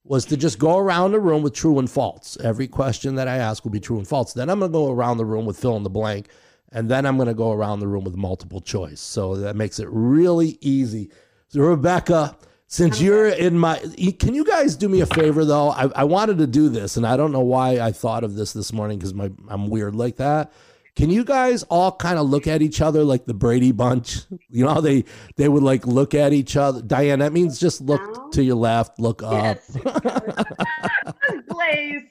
was 0.03 0.25
to 0.27 0.37
just 0.37 0.59
go 0.59 0.77
around 0.77 1.13
the 1.13 1.21
room 1.21 1.43
with 1.43 1.55
true 1.55 1.79
and 1.79 1.89
false. 1.89 2.37
Every 2.43 2.67
question 2.67 3.15
that 3.15 3.29
I 3.29 3.37
ask 3.37 3.65
will 3.65 3.71
be 3.71 3.79
true 3.79 3.99
and 3.99 4.09
false. 4.09 4.33
Then 4.33 4.51
I'm 4.51 4.59
going 4.59 4.73
to 4.73 4.77
go 4.77 4.91
around 4.91 5.19
the 5.19 5.25
room 5.25 5.47
with 5.47 5.57
fill 5.57 5.77
in 5.77 5.85
the 5.85 5.89
blank. 5.89 6.29
And 6.73 6.91
then 6.91 7.07
I'm 7.07 7.17
going 7.17 7.29
to 7.29 7.35
go 7.35 7.53
around 7.53 7.79
the 7.79 7.87
room 7.87 8.03
with 8.03 8.17
multiple 8.17 8.61
choice. 8.61 9.01
So 9.01 9.37
that 9.37 9.55
makes 9.55 9.79
it 9.79 9.89
really 9.89 10.59
easy. 10.61 11.11
So, 11.47 11.61
Rebecca, 11.61 12.37
since 12.67 13.01
you're 13.01 13.29
in 13.29 13.57
my, 13.57 13.79
can 14.19 14.35
you 14.35 14.45
guys 14.45 14.75
do 14.75 14.89
me 14.89 15.01
a 15.01 15.07
favor 15.07 15.45
though? 15.45 15.71
I, 15.71 15.85
I 15.95 16.05
wanted 16.05 16.39
to 16.39 16.49
do 16.49 16.69
this, 16.69 16.97
and 16.97 17.07
I 17.07 17.17
don't 17.17 17.31
know 17.31 17.41
why 17.41 17.79
I 17.79 17.93
thought 17.93 18.25
of 18.25 18.35
this 18.35 18.53
this 18.53 18.73
morning 18.73 18.99
because 18.99 19.15
my 19.15 19.31
I'm 19.49 19.71
weird 19.71 19.95
like 19.95 20.17
that. 20.17 20.53
Can 20.97 21.11
you 21.11 21.25
guys 21.25 21.63
all 21.65 21.93
kind 21.93 22.19
of 22.19 22.27
look 22.31 22.47
at 22.47 22.63
each 22.63 22.81
other 22.81 23.05
like 23.05 23.27
the 23.27 23.35
Brady 23.35 23.71
Bunch? 23.73 24.21
You 24.49 24.65
know 24.65 24.73
how 24.73 24.81
they 24.81 25.05
they 25.37 25.49
would 25.49 25.63
like 25.63 25.87
look 25.87 26.15
at 26.15 26.33
each 26.33 26.57
other. 26.57 26.81
Diane, 26.81 27.19
that 27.19 27.33
means 27.35 27.61
just 27.61 27.83
look 27.83 28.01
No. 28.01 28.31
to 28.31 28.43
your 28.43 28.57
left, 28.57 28.99
look 28.99 29.23
up. 29.23 29.59
Blaze. 31.49 32.03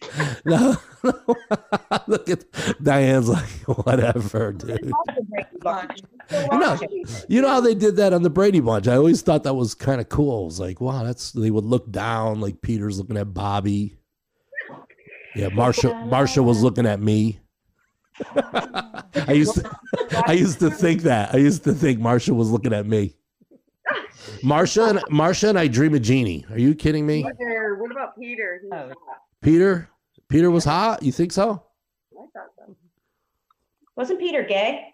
No, 0.46 0.76
look 2.08 2.30
at 2.30 2.44
Diane's 2.84 3.30
like 3.30 3.50
whatever, 3.86 4.52
dude. 4.54 4.92
You 6.32 6.60
know, 6.60 6.80
you 7.28 7.42
know 7.42 7.48
how 7.50 7.62
they 7.62 7.74
did 7.74 7.96
that 7.96 8.14
on 8.14 8.22
the 8.22 8.30
Brady 8.30 8.60
Bunch. 8.60 8.88
I 8.88 8.96
always 8.96 9.22
thought 9.24 9.44
that 9.44 9.56
was 9.56 9.74
kind 9.74 10.00
of 10.00 10.10
cool. 10.10 10.44
I 10.44 10.46
was 10.46 10.60
like, 10.60 10.80
wow, 10.80 11.04
that's 11.04 11.32
they 11.32 11.50
would 11.52 11.66
look 11.66 11.90
down 11.92 12.42
like 12.42 12.62
Peter's 12.62 13.00
looking 13.00 13.18
at 13.18 13.34
Bobby. 13.34 13.98
Yeah, 15.36 15.50
Marsha 15.50 15.92
Marsha 16.10 16.44
was 16.44 16.62
looking 16.62 16.86
at 16.86 17.00
me. 17.02 17.40
I 18.36 19.34
used 19.34 19.56
to 19.56 19.80
I 20.28 20.34
used 20.34 20.60
to 20.60 20.70
think 20.70 21.02
that. 21.04 21.34
I 21.34 21.38
used 21.38 21.64
to 21.66 21.74
think 21.74 22.00
Marsha 22.00 22.36
was 22.36 22.50
looking 22.50 22.74
at 22.74 22.86
me. 22.86 23.16
Marsha 24.42 24.90
and 24.90 25.00
Marsha 25.12 25.50
and 25.50 25.60
I 25.60 25.68
dream 25.68 25.94
a 25.94 26.00
genie. 26.00 26.46
Are 26.52 26.58
you 26.60 26.76
kidding 26.76 27.06
me? 27.06 27.24
Peter, 27.38 27.76
what 27.80 27.92
about 27.92 28.18
Peter? 28.18 28.62
Oh. 28.74 28.92
Peter? 29.42 29.90
Peter 30.30 30.50
was 30.50 30.64
hot? 30.66 31.04
You 31.04 31.12
think 31.12 31.32
so? 31.32 31.64
I 32.14 32.26
thought 32.34 32.48
so. 32.58 32.76
Wasn't 33.96 34.20
Peter 34.20 34.44
gay? 34.44 34.88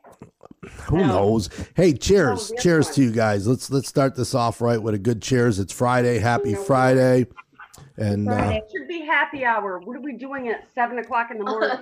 Who 0.85 0.97
No. 0.97 1.07
knows? 1.07 1.49
Hey, 1.75 1.93
cheers. 1.93 2.51
Oh, 2.51 2.61
cheers 2.61 2.87
sir. 2.87 2.93
to 2.95 3.03
you 3.03 3.11
guys. 3.11 3.47
Let's 3.47 3.69
let's 3.71 3.87
start 3.87 4.15
this 4.15 4.35
off 4.35 4.61
right 4.61 4.81
with 4.81 4.93
a 4.93 4.99
good 4.99 5.21
cheers. 5.21 5.59
It's 5.59 5.73
Friday. 5.73 6.19
Happy 6.19 6.53
No, 6.53 6.63
Friday. 6.63 7.25
And 7.97 8.29
uh, 8.29 8.51
It 8.53 8.63
should 8.71 8.87
be 8.87 9.01
happy 9.01 9.45
hour. 9.45 9.79
What 9.79 9.97
are 9.97 10.01
we 10.01 10.13
doing 10.13 10.47
at 10.49 10.67
seven 10.73 10.97
o'clock 10.99 11.29
in 11.31 11.37
the 11.37 11.45
morning? 11.45 11.77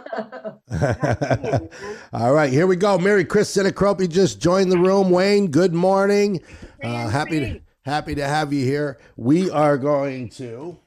all 2.13 2.34
right, 2.34 2.51
here 2.51 2.68
we 2.68 2.75
go. 2.75 2.98
Mary 2.98 3.24
Chris 3.25 3.56
Sinacropi 3.56 4.10
just 4.10 4.41
joined 4.41 4.72
the 4.72 4.77
room. 4.77 5.12
Wayne, 5.12 5.48
good 5.48 5.74
morning. 5.74 6.41
Uh, 6.84 7.08
happy 7.10 7.39
to, 7.39 7.62
happy 7.84 8.15
to 8.15 8.25
have 8.25 8.51
you 8.51 8.65
here. 8.65 9.00
We 9.18 9.50
are 9.50 9.77
going 9.77 10.29
to. 10.29 10.77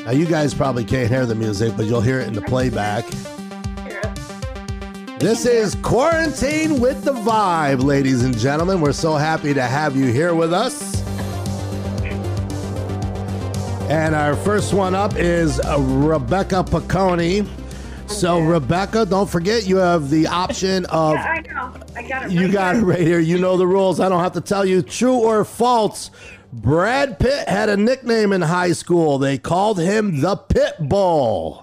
Now 0.00 0.12
you 0.12 0.26
guys 0.26 0.54
probably 0.54 0.84
can't 0.84 1.08
hear 1.10 1.26
the 1.26 1.34
music, 1.34 1.76
but 1.76 1.86
you'll 1.86 2.00
hear 2.00 2.20
it 2.20 2.28
in 2.28 2.34
the 2.34 2.42
playback. 2.42 3.04
This 5.18 5.46
is 5.46 5.74
Quarantine 5.76 6.78
with 6.78 7.02
the 7.02 7.12
Vibe, 7.12 7.82
ladies 7.82 8.22
and 8.22 8.36
gentlemen. 8.38 8.80
We're 8.80 8.92
so 8.92 9.16
happy 9.16 9.54
to 9.54 9.62
have 9.62 9.96
you 9.96 10.12
here 10.12 10.34
with 10.34 10.52
us. 10.52 10.95
And 13.88 14.14
our 14.16 14.34
first 14.36 14.74
one 14.74 14.94
up 14.96 15.14
is 15.16 15.60
Rebecca 15.78 16.64
Piccone. 16.64 17.46
So, 18.08 18.40
Rebecca, 18.40 19.06
don't 19.06 19.28
forget 19.28 19.66
you 19.66 19.76
have 19.76 20.10
the 20.10 20.26
option 20.26 20.84
of 20.90 21.14
Yeah, 21.14 21.22
I 21.24 21.40
know. 21.52 21.72
I 21.94 22.02
got 22.08 22.26
it. 22.26 22.32
you 22.32 22.42
right 22.42 22.52
got 22.52 22.76
it 22.76 22.80
right 22.80 23.00
here. 23.00 23.20
You 23.20 23.38
know 23.38 23.56
the 23.56 23.66
rules. 23.66 24.00
I 24.00 24.08
don't 24.08 24.22
have 24.22 24.32
to 24.32 24.40
tell 24.40 24.64
you. 24.64 24.82
True 24.82 25.14
or 25.18 25.44
false? 25.44 26.10
Brad 26.52 27.18
Pitt 27.18 27.48
had 27.48 27.68
a 27.68 27.76
nickname 27.76 28.32
in 28.32 28.40
high 28.42 28.72
school. 28.72 29.18
They 29.18 29.38
called 29.38 29.78
him 29.78 30.20
the 30.20 30.36
Pit 30.36 30.74
Bull. 30.80 31.62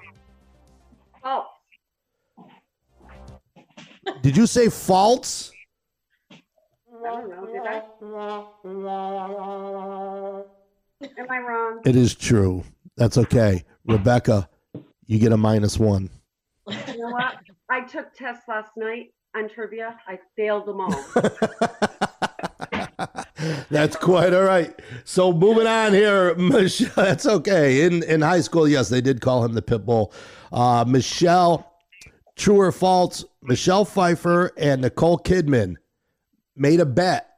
Oh, 1.24 1.46
Did 4.22 4.38
you 4.38 4.46
say 4.48 4.70
false? 4.70 5.52
I 6.32 6.42
don't 7.04 7.30
know. 7.30 7.46
Did 7.48 7.62
I? 7.68 7.84
Am 11.18 11.30
I 11.30 11.40
wrong? 11.40 11.82
It 11.86 11.96
is 11.96 12.16
true. 12.16 12.64
That's 12.98 13.18
okay. 13.18 13.64
Rebecca, 13.86 14.50
you 15.06 15.20
get 15.20 15.32
a 15.32 15.38
minus 15.38 15.78
one. 15.78 16.10
You 16.68 16.98
know 16.98 17.10
what? 17.10 17.36
I 17.70 17.82
took 17.82 18.14
tests 18.14 18.48
last 18.48 18.72
night 18.78 19.14
on 19.36 19.50
trivia. 19.50 19.98
I 20.08 20.20
failed 20.36 20.66
them 20.66 20.82
all. 20.82 21.06
That's 23.70 23.96
quite 23.96 24.34
all 24.34 24.44
right. 24.44 24.74
So 25.04 25.34
moving 25.34 25.68
on 25.68 25.94
here, 25.94 26.36
Michelle. 26.36 26.92
That's 26.96 27.26
okay. 27.26 27.86
In 27.86 28.04
in 28.04 28.22
high 28.22 28.42
school, 28.42 28.68
yes, 28.68 28.90
they 28.90 29.02
did 29.02 29.22
call 29.22 29.44
him 29.44 29.54
the 29.54 29.62
pit 29.62 29.86
bull. 29.86 30.14
Uh, 30.52 30.86
Michelle, 30.88 31.74
true 32.36 32.60
or 32.60 32.72
false? 32.72 33.26
Michelle 33.42 33.86
Pfeiffer 33.86 34.52
and 34.58 34.82
Nicole 34.82 35.20
Kidman 35.20 35.76
made 36.56 36.80
a 36.80 36.86
bet 36.86 37.30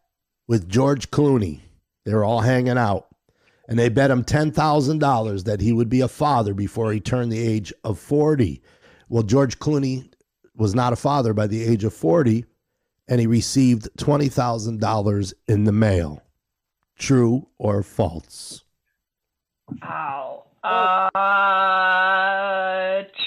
with 0.48 0.70
George 0.70 1.10
Clooney. 1.10 1.62
They 2.06 2.14
were 2.14 2.24
all 2.24 2.42
hanging 2.42 2.78
out, 2.78 3.08
and 3.68 3.80
they 3.80 3.90
bet 3.90 4.12
him 4.12 4.24
ten 4.24 4.52
thousand 4.52 5.00
dollars 5.00 5.44
that 5.46 5.62
he 5.62 5.74
would 5.74 5.90
be 5.90 6.02
a 6.02 6.08
father 6.08 6.54
before 6.54 6.92
he 6.92 7.00
turned 7.00 7.32
the 7.32 7.46
age 7.46 7.74
of 7.84 8.00
forty. 8.00 8.62
Well, 9.10 9.24
George 9.24 9.60
Clooney 9.60 10.12
was 10.56 10.74
not 10.74 10.94
a 10.94 10.98
father 10.98 11.34
by 11.34 11.48
the 11.48 11.64
age 11.64 11.84
of 11.84 11.94
forty 11.94 12.46
and 13.08 13.22
he 13.22 13.28
received 13.28 13.88
$20,000 13.98 15.34
in 15.48 15.64
the 15.64 15.72
mail. 15.72 16.24
True 16.98 17.48
or 17.58 17.84
false? 17.84 18.64
Oh. 19.84 20.44
Uh, 20.64 20.74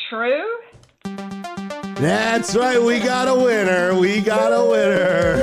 true. 0.09 0.57
That's 1.95 2.57
right. 2.57 2.83
We 2.83 2.99
got 2.99 3.29
a 3.29 3.35
winner. 3.35 3.95
We 3.99 4.21
got 4.21 4.53
a 4.53 4.65
winner. 4.65 5.37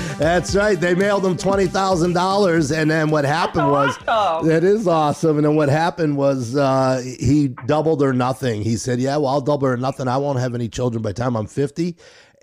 That's 0.18 0.56
right. 0.56 0.80
They 0.80 0.94
mailed 0.94 1.26
him 1.26 1.36
$20,000. 1.36 2.76
And 2.76 2.90
then 2.90 3.10
what 3.10 3.26
happened 3.26 3.70
was. 3.70 3.98
Awesome. 4.08 4.48
That 4.48 4.64
is 4.64 4.88
awesome. 4.88 5.36
And 5.36 5.44
then 5.44 5.56
what 5.56 5.68
happened 5.68 6.16
was 6.16 6.56
uh, 6.56 7.02
he 7.20 7.48
doubled 7.66 8.02
or 8.02 8.14
nothing. 8.14 8.62
He 8.62 8.76
said, 8.76 8.98
"Yeah, 8.98 9.16
well, 9.18 9.28
I'll 9.28 9.40
double 9.42 9.68
or 9.68 9.76
nothing. 9.76 10.08
I 10.08 10.16
won't 10.16 10.38
have 10.38 10.54
any 10.54 10.68
children 10.68 11.02
by 11.02 11.10
the 11.10 11.14
time 11.14 11.36
I'm 11.36 11.46
50." 11.46 11.96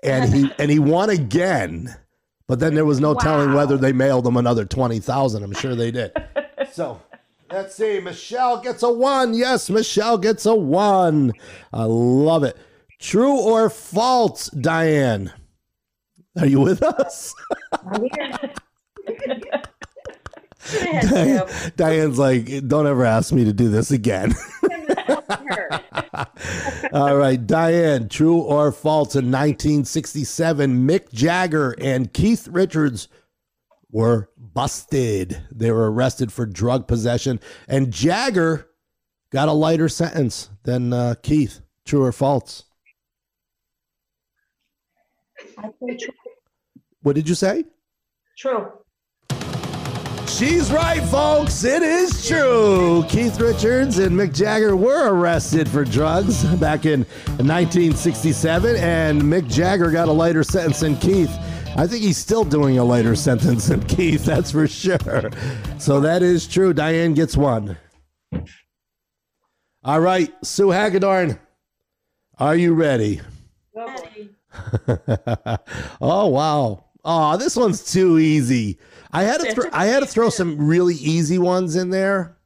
And 0.04 0.32
he 0.32 0.50
and 0.58 0.70
he 0.70 0.78
won 0.78 1.10
again. 1.10 1.94
But 2.46 2.60
then 2.60 2.74
there 2.74 2.84
was 2.84 3.00
no 3.00 3.14
telling 3.14 3.54
whether 3.54 3.76
they 3.76 3.92
mailed 3.92 4.26
him 4.26 4.36
another 4.36 4.66
20,000. 4.66 5.42
I'm 5.42 5.52
sure 5.54 5.74
they 5.74 5.90
did. 5.90 6.12
so, 6.72 7.00
let's 7.50 7.74
see. 7.74 8.00
Michelle 8.00 8.60
gets 8.60 8.82
a 8.82 8.92
1. 8.92 9.32
Yes, 9.32 9.70
Michelle 9.70 10.18
gets 10.18 10.44
a 10.44 10.54
1. 10.54 11.32
I 11.72 11.84
love 11.84 12.44
it. 12.44 12.58
True 13.00 13.40
or 13.40 13.70
false, 13.70 14.48
Diane? 14.48 15.32
Are 16.38 16.46
you 16.46 16.60
with 16.60 16.82
us? 16.82 17.34
Diane, 20.72 21.46
Diane's 21.76 22.18
like, 22.18 22.66
don't 22.66 22.86
ever 22.86 23.04
ask 23.04 23.32
me 23.32 23.44
to 23.44 23.52
do 23.52 23.68
this 23.68 23.90
again. 23.90 24.34
All 26.92 27.16
right, 27.16 27.44
Diane, 27.44 28.08
true 28.08 28.38
or 28.38 28.72
false? 28.72 29.14
In 29.14 29.26
1967, 29.26 30.86
Mick 30.86 31.12
Jagger 31.12 31.74
and 31.80 32.12
Keith 32.12 32.48
Richards 32.48 33.08
were 33.90 34.30
busted. 34.38 35.42
They 35.50 35.70
were 35.70 35.90
arrested 35.90 36.32
for 36.32 36.46
drug 36.46 36.86
possession, 36.86 37.40
and 37.68 37.92
Jagger 37.92 38.68
got 39.30 39.48
a 39.48 39.52
lighter 39.52 39.88
sentence 39.88 40.50
than 40.64 40.92
uh, 40.92 41.14
Keith. 41.22 41.60
True 41.84 42.02
or 42.02 42.12
false? 42.12 42.64
I 45.58 45.68
say 45.80 45.96
true. 45.96 46.23
What 47.04 47.16
did 47.16 47.28
you 47.28 47.34
say? 47.34 47.64
True. 48.38 48.72
She's 50.26 50.72
right, 50.72 51.02
folks. 51.10 51.62
It 51.62 51.82
is 51.82 52.26
true. 52.26 53.04
Keith 53.10 53.38
Richards 53.38 53.98
and 53.98 54.16
Mick 54.16 54.34
Jagger 54.34 54.74
were 54.74 55.12
arrested 55.12 55.68
for 55.68 55.84
drugs 55.84 56.44
back 56.56 56.86
in 56.86 57.00
1967, 57.36 58.76
and 58.76 59.20
Mick 59.20 59.50
Jagger 59.50 59.90
got 59.90 60.08
a 60.08 60.12
lighter 60.12 60.42
sentence 60.42 60.80
than 60.80 60.96
Keith. 60.96 61.30
I 61.76 61.86
think 61.86 62.02
he's 62.02 62.16
still 62.16 62.42
doing 62.42 62.78
a 62.78 62.84
lighter 62.84 63.14
sentence 63.14 63.68
than 63.68 63.84
Keith, 63.84 64.24
that's 64.24 64.50
for 64.50 64.66
sure. 64.66 65.30
So 65.78 66.00
that 66.00 66.22
is 66.22 66.48
true. 66.48 66.72
Diane 66.72 67.12
gets 67.12 67.36
one. 67.36 67.76
All 69.84 70.00
right, 70.00 70.32
Sue 70.42 70.70
Hagedorn, 70.70 71.38
are 72.38 72.56
you 72.56 72.72
ready? 72.72 73.20
Ready. 73.74 74.30
oh 76.00 76.26
wow! 76.28 76.84
Oh, 77.04 77.36
this 77.36 77.56
one's 77.56 77.92
too 77.92 78.18
easy. 78.18 78.78
I 79.12 79.24
had 79.24 79.40
to 79.40 79.52
throw, 79.52 79.64
I 79.72 79.86
had 79.86 80.00
to 80.00 80.06
throw 80.06 80.30
some 80.30 80.58
really 80.58 80.94
easy 80.94 81.38
ones 81.38 81.76
in 81.76 81.90
there 81.90 82.36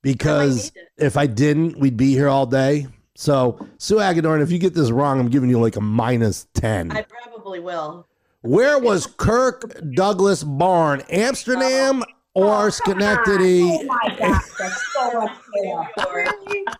because 0.00 0.74
need 0.74 1.06
if 1.06 1.16
I 1.16 1.26
didn't, 1.26 1.78
we'd 1.78 1.96
be 1.96 2.12
here 2.12 2.28
all 2.28 2.46
day. 2.46 2.86
So 3.14 3.64
Sue 3.78 3.98
Hagedorn, 3.98 4.40
if 4.40 4.50
you 4.50 4.58
get 4.58 4.74
this 4.74 4.90
wrong, 4.90 5.20
I'm 5.20 5.28
giving 5.28 5.50
you 5.50 5.60
like 5.60 5.76
a 5.76 5.80
minus 5.80 6.46
ten. 6.54 6.90
I 6.90 7.02
probably 7.02 7.60
will. 7.60 8.06
Where 8.40 8.78
was 8.78 9.06
Kirk 9.06 9.80
Douglas 9.94 10.42
born? 10.42 11.02
Amsterdam 11.10 12.02
oh, 12.34 12.42
or 12.42 12.66
oh, 12.66 12.70
Schenectady? 12.70 13.62
Oh 13.62 13.84
my 13.84 14.16
gosh, 14.18 14.42
that's 14.58 14.92
so 14.92 15.20
unfair. 15.20 16.74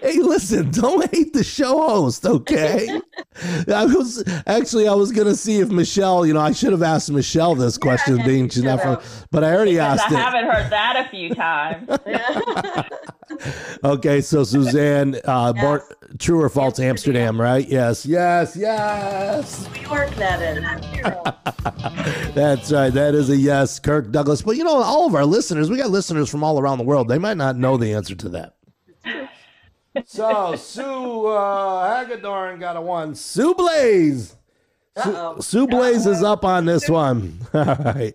Hey, 0.00 0.18
listen, 0.20 0.70
don't 0.70 1.10
hate 1.12 1.32
the 1.32 1.44
show 1.44 1.86
host, 1.88 2.24
okay? 2.24 2.88
I 3.68 3.84
was 3.84 4.24
actually 4.46 4.88
I 4.88 4.94
was 4.94 5.12
gonna 5.12 5.34
see 5.34 5.58
if 5.60 5.68
Michelle, 5.68 6.24
you 6.24 6.32
know, 6.32 6.40
I 6.40 6.52
should 6.52 6.72
have 6.72 6.82
asked 6.82 7.10
Michelle 7.10 7.54
this 7.54 7.76
question, 7.76 8.18
Yeah, 8.18 8.26
being 8.26 8.48
she's 8.48 8.62
not 8.62 8.80
from, 8.80 9.00
but 9.30 9.44
I 9.44 9.54
already 9.54 9.72
Because 9.72 10.00
asked 10.00 10.12
I 10.12 10.14
it. 10.14 10.18
haven't 10.18 10.44
heard 10.50 10.70
that 10.72 11.06
a 11.06 11.10
few 11.10 11.34
times. 11.34 11.88
Okay, 13.84 14.20
so 14.20 14.42
Suzanne, 14.42 15.16
uh, 15.24 15.52
Bart, 15.52 15.84
true 16.18 16.42
or 16.42 16.48
false, 16.48 16.80
Amsterdam, 16.80 17.40
right? 17.40 17.66
Yes, 17.66 18.04
yes, 18.04 18.56
yes. 18.56 19.68
New 19.72 19.82
York, 19.82 20.10
that 20.16 20.42
is. 20.42 22.34
That's 22.34 22.72
right. 22.72 22.92
That 22.92 23.14
is 23.14 23.30
a 23.30 23.36
yes, 23.36 23.78
Kirk 23.78 24.10
Douglas. 24.10 24.42
But 24.42 24.56
you 24.56 24.64
know, 24.64 24.82
all 24.82 25.06
of 25.06 25.14
our 25.14 25.24
listeners, 25.24 25.70
we 25.70 25.76
got 25.76 25.90
listeners 25.90 26.28
from 26.28 26.42
all 26.42 26.58
around 26.60 26.78
the 26.78 26.84
world. 26.84 27.08
They 27.08 27.18
might 27.18 27.36
not 27.36 27.56
know 27.56 27.76
the 27.76 27.94
answer 27.94 28.16
to 28.16 28.28
that. 28.30 28.56
So 30.04 30.54
Sue 30.56 31.26
uh, 31.26 32.04
Hagedorn 32.04 32.60
got 32.60 32.76
a 32.76 32.80
one. 32.80 33.14
Sue 33.14 33.54
Blaze. 33.54 34.36
Sue, 35.02 35.10
Uh-oh. 35.10 35.40
Sue 35.40 35.66
Blaze 35.66 36.06
is 36.06 36.22
up 36.22 36.44
on 36.44 36.64
this 36.66 36.88
one. 36.88 37.38
All 37.54 37.64
right. 37.64 38.14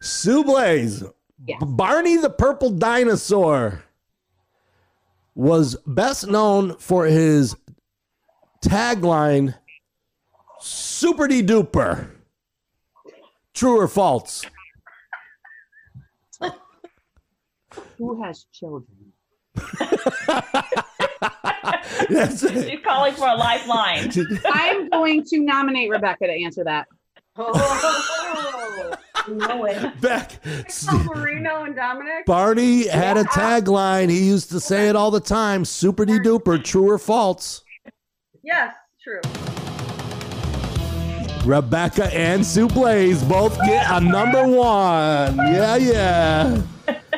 Sue 0.00 0.44
Blaze. 0.44 1.02
Barney 1.60 2.16
the 2.16 2.30
Purple 2.30 2.70
Dinosaur 2.70 3.82
was 5.34 5.76
best 5.86 6.26
known 6.26 6.76
for 6.78 7.04
his 7.04 7.54
tagline, 8.64 9.54
Super 10.60 11.28
de 11.28 11.42
Duper. 11.42 12.10
True 13.54 13.78
or 13.80 13.88
false? 13.88 14.44
Who 17.98 18.22
has 18.22 18.46
children? 18.52 18.95
That's 22.08 22.42
it. 22.42 22.70
She's 22.70 22.80
calling 22.84 23.14
for 23.14 23.26
a 23.26 23.34
lifeline. 23.34 24.10
I'm 24.46 24.88
going 24.88 25.24
to 25.24 25.40
nominate 25.40 25.90
Rebecca 25.90 26.26
to 26.26 26.32
answer 26.32 26.64
that. 26.64 26.86
Oh, 27.36 28.94
know 29.28 29.64
it. 29.64 30.00
Beck. 30.00 30.40
Marino 31.04 31.64
and 31.64 31.74
Dominic. 31.74 32.26
Barney 32.26 32.86
had 32.86 33.16
a 33.16 33.24
tagline. 33.24 34.08
He 34.08 34.26
used 34.26 34.50
to 34.50 34.60
say 34.60 34.88
it 34.88 34.96
all 34.96 35.10
the 35.10 35.20
time 35.20 35.64
Super 35.64 36.04
de 36.04 36.18
Duper. 36.18 36.62
True 36.62 36.90
or 36.90 36.98
false? 36.98 37.62
Yes, 38.42 38.74
true. 39.02 39.20
Rebecca 41.44 42.12
and 42.12 42.44
Sue 42.44 42.66
Blaze 42.66 43.22
both 43.22 43.56
get 43.66 43.88
a 43.90 44.00
number 44.00 44.46
one. 44.46 45.36
Yeah, 45.36 45.76
yeah. 45.76 46.62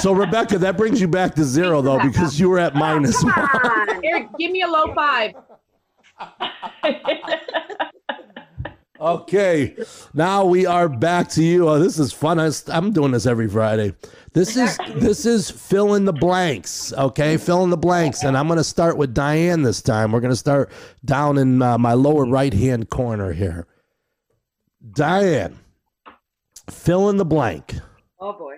So, 0.00 0.12
Rebecca, 0.12 0.58
that 0.58 0.76
brings 0.76 1.00
you 1.00 1.08
back 1.08 1.34
to 1.36 1.44
zero, 1.44 1.82
though, 1.82 1.98
because 2.00 2.38
you 2.38 2.48
were 2.50 2.58
at 2.58 2.74
minus 2.74 3.22
one. 3.22 3.32
on. 3.32 4.04
Eric, 4.04 4.28
give 4.38 4.50
me 4.52 4.62
a 4.62 4.68
low 4.68 4.94
five. 4.94 5.32
Okay, 9.00 9.74
now 10.12 10.44
we 10.44 10.66
are 10.66 10.86
back 10.86 11.30
to 11.30 11.42
you. 11.42 11.66
Oh, 11.70 11.78
this 11.78 11.98
is 11.98 12.12
fun. 12.12 12.38
I- 12.38 12.50
I'm 12.68 12.92
doing 12.92 13.12
this 13.12 13.24
every 13.24 13.48
Friday. 13.48 13.94
This 14.34 14.58
is 14.58 14.78
this 14.96 15.24
is 15.24 15.50
fill 15.50 15.94
in 15.94 16.04
the 16.04 16.12
blanks. 16.12 16.92
Okay, 16.92 17.38
fill 17.38 17.64
in 17.64 17.70
the 17.70 17.78
blanks, 17.78 18.22
and 18.24 18.36
I'm 18.36 18.46
going 18.46 18.58
to 18.58 18.64
start 18.64 18.98
with 18.98 19.14
Diane 19.14 19.62
this 19.62 19.80
time. 19.80 20.12
We're 20.12 20.20
going 20.20 20.32
to 20.32 20.36
start 20.36 20.70
down 21.02 21.38
in 21.38 21.62
uh, 21.62 21.78
my 21.78 21.94
lower 21.94 22.26
right 22.26 22.52
hand 22.52 22.90
corner 22.90 23.32
here. 23.32 23.66
Diane, 24.94 25.58
fill 26.68 27.08
in 27.08 27.16
the 27.16 27.24
blank. 27.24 27.74
Oh 28.20 28.34
boy. 28.34 28.56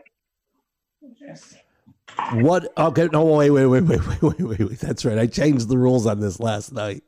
What? 2.35 2.73
Okay, 2.78 3.09
no, 3.12 3.25
wait, 3.25 3.50
wait, 3.50 3.66
wait, 3.66 3.83
wait, 3.83 4.07
wait, 4.07 4.23
wait, 4.23 4.40
wait, 4.40 4.59
wait. 4.61 4.78
That's 4.81 5.04
right. 5.04 5.19
I 5.19 5.26
changed 5.26 5.69
the 5.69 5.78
rules 5.78 6.07
on 6.07 6.21
this 6.21 6.40
last 6.40 6.73
night, 6.73 7.02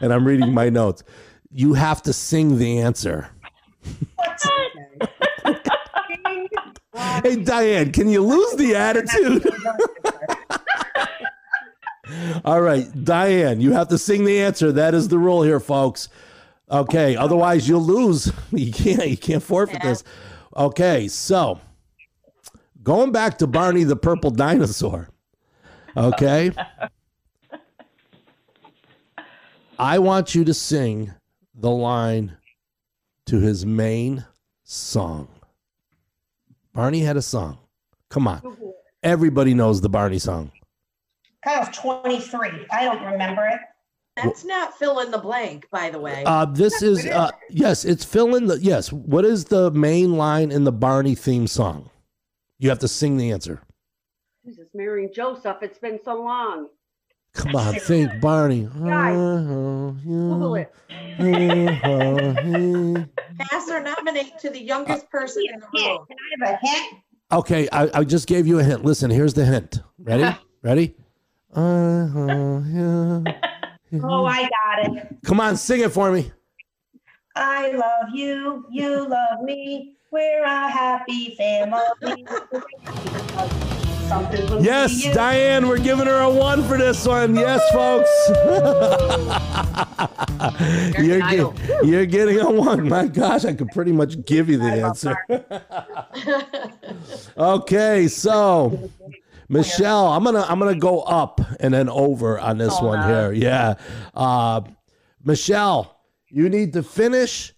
and 0.00 0.12
I'm 0.12 0.26
reading 0.26 0.52
my 0.52 0.68
notes. 0.68 1.02
You 1.50 1.74
have 1.74 2.02
to 2.02 2.12
sing 2.12 2.58
the 2.58 2.80
answer. 2.80 3.28
Hey, 7.22 7.36
Diane, 7.36 7.92
can 7.92 8.08
you 8.08 8.22
lose 8.22 8.54
the 8.56 8.74
attitude? 8.76 9.46
All 12.44 12.60
right, 12.60 12.86
Diane, 13.04 13.60
you 13.60 13.72
have 13.72 13.88
to 13.88 13.98
sing 13.98 14.24
the 14.24 14.40
answer. 14.40 14.72
That 14.72 14.94
is 14.94 15.08
the 15.08 15.18
rule 15.18 15.42
here, 15.42 15.60
folks. 15.60 16.08
Okay, 16.70 17.16
otherwise 17.16 17.68
you'll 17.68 17.82
lose. 17.82 18.32
You 18.52 18.72
can't 18.72 19.06
you 19.08 19.16
can't 19.16 19.42
forfeit 19.42 19.80
Yeah. 19.82 19.90
this. 19.90 20.04
Okay, 20.56 21.08
so 21.08 21.60
going 22.88 23.12
back 23.12 23.36
to 23.36 23.46
Barney 23.46 23.84
the 23.84 23.96
purple 23.96 24.30
dinosaur. 24.30 25.10
Okay? 25.94 26.50
I 29.78 29.98
want 29.98 30.34
you 30.34 30.42
to 30.44 30.54
sing 30.54 31.12
the 31.54 31.70
line 31.70 32.38
to 33.26 33.40
his 33.40 33.66
main 33.66 34.24
song. 34.64 35.28
Barney 36.72 37.00
had 37.00 37.18
a 37.18 37.22
song. 37.22 37.58
Come 38.08 38.26
on. 38.26 38.56
Everybody 39.02 39.52
knows 39.52 39.82
the 39.82 39.90
Barney 39.90 40.18
song. 40.18 40.50
Kind 41.44 41.60
of 41.60 41.74
23. 41.74 42.68
I 42.72 42.84
don't 42.84 43.04
remember 43.04 43.46
it. 43.48 43.60
That's 44.16 44.46
not 44.46 44.78
fill 44.78 45.00
in 45.00 45.10
the 45.10 45.18
blank, 45.18 45.68
by 45.70 45.90
the 45.90 45.98
way. 45.98 46.22
Uh, 46.24 46.46
this 46.46 46.80
is 46.80 47.04
uh, 47.04 47.30
yes, 47.50 47.84
it's 47.84 48.04
fill 48.04 48.34
in 48.34 48.46
the 48.46 48.58
yes. 48.58 48.90
What 48.92 49.26
is 49.26 49.44
the 49.44 49.70
main 49.72 50.16
line 50.16 50.50
in 50.50 50.64
the 50.64 50.72
Barney 50.72 51.14
theme 51.14 51.46
song? 51.46 51.90
You 52.58 52.68
have 52.70 52.80
to 52.80 52.88
sing 52.88 53.16
the 53.16 53.30
answer. 53.30 53.60
Jesus, 54.44 54.66
Mary 54.74 55.04
and 55.04 55.14
Joseph, 55.14 55.58
it's 55.62 55.78
been 55.78 56.00
so 56.02 56.22
long. 56.22 56.68
Come 57.34 57.54
on, 57.54 57.74
think 57.74 58.20
Barney. 58.20 58.68
Guys, 58.84 59.14
Google 60.04 60.56
it. 60.56 60.72
Pass 63.38 63.68
or 63.70 63.80
nominate 63.80 64.38
to 64.40 64.50
the 64.50 64.60
youngest 64.60 65.08
person 65.10 65.44
in 65.52 65.60
the 65.60 65.66
room. 65.66 66.06
Can 66.08 66.16
I 66.18 66.48
have 66.48 66.54
a 66.54 66.66
hint? 66.66 67.02
Okay, 67.30 67.68
I, 67.70 67.90
I 68.00 68.04
just 68.04 68.26
gave 68.26 68.46
you 68.46 68.58
a 68.58 68.64
hint. 68.64 68.84
Listen, 68.84 69.10
here's 69.10 69.34
the 69.34 69.44
hint. 69.44 69.80
Ready? 69.98 70.36
Ready? 70.62 70.96
Uh-huh, 71.54 72.60
yeah. 73.92 74.00
Oh, 74.02 74.24
I 74.24 74.42
got 74.42 74.96
it. 74.96 75.16
Come 75.24 75.40
on, 75.40 75.56
sing 75.56 75.80
it 75.80 75.92
for 75.92 76.10
me. 76.10 76.32
I 77.40 77.70
love 77.72 78.14
you. 78.14 78.64
You 78.70 79.06
love 79.08 79.42
me. 79.42 79.94
We're 80.10 80.42
a 80.42 80.68
happy 80.70 81.34
family. 81.36 82.24
Yes. 84.60 85.02
Diane, 85.14 85.68
we're 85.68 85.78
giving 85.78 86.06
her 86.06 86.20
a 86.22 86.30
one 86.30 86.64
for 86.64 86.76
this 86.78 87.06
one. 87.06 87.34
Yes, 87.36 87.60
folks. 87.72 88.10
you're, 90.98 91.20
get- 91.20 91.84
you're 91.86 92.06
getting 92.06 92.40
a 92.40 92.50
one. 92.50 92.88
My 92.88 93.06
gosh, 93.06 93.44
I 93.44 93.52
could 93.52 93.68
pretty 93.68 93.92
much 93.92 94.24
give 94.24 94.48
you 94.48 94.56
the 94.58 94.64
answer. 94.64 95.14
okay, 97.36 98.08
so 98.08 98.90
Michelle, 99.50 100.06
I'm 100.08 100.24
gonna 100.24 100.44
I'm 100.48 100.58
gonna 100.58 100.74
go 100.78 101.00
up 101.02 101.40
and 101.60 101.72
then 101.74 101.88
over 101.90 102.38
on 102.38 102.56
this 102.58 102.74
Oh, 102.80 102.86
one 102.86 103.00
no. 103.00 103.30
here. 103.30 103.32
Yeah, 103.32 103.74
uh, 104.14 104.62
Michelle, 105.22 105.97
you 106.30 106.48
need 106.48 106.72
to 106.74 106.82
finish 106.82 107.52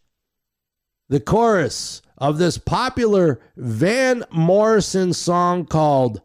the 1.08 1.20
chorus 1.20 2.02
of 2.18 2.38
this 2.38 2.58
popular 2.58 3.40
Van 3.56 4.24
Morrison 4.30 5.12
song 5.12 5.64
called 5.64 6.22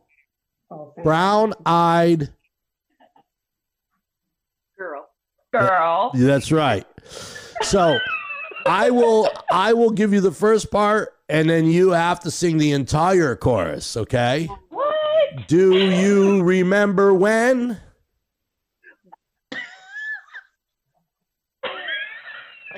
Oh, 0.71 0.93
Brown 1.03 1.53
Eyed. 1.65 2.29
Girl. 4.77 5.07
Girl. 5.53 6.11
That's 6.13 6.51
right. 6.51 6.85
So 7.61 7.97
I 8.65 8.89
will 8.89 9.29
I 9.51 9.73
will 9.73 9.91
give 9.91 10.11
you 10.11 10.21
the 10.21 10.31
first 10.31 10.71
part 10.71 11.13
and 11.29 11.49
then 11.49 11.65
you 11.65 11.91
have 11.91 12.19
to 12.21 12.31
sing 12.31 12.57
the 12.57 12.71
entire 12.71 13.35
chorus, 13.35 13.95
okay? 13.95 14.49
What? 14.69 15.47
Do 15.47 15.77
you 15.77 16.43
remember 16.43 17.13
when? 17.13 17.79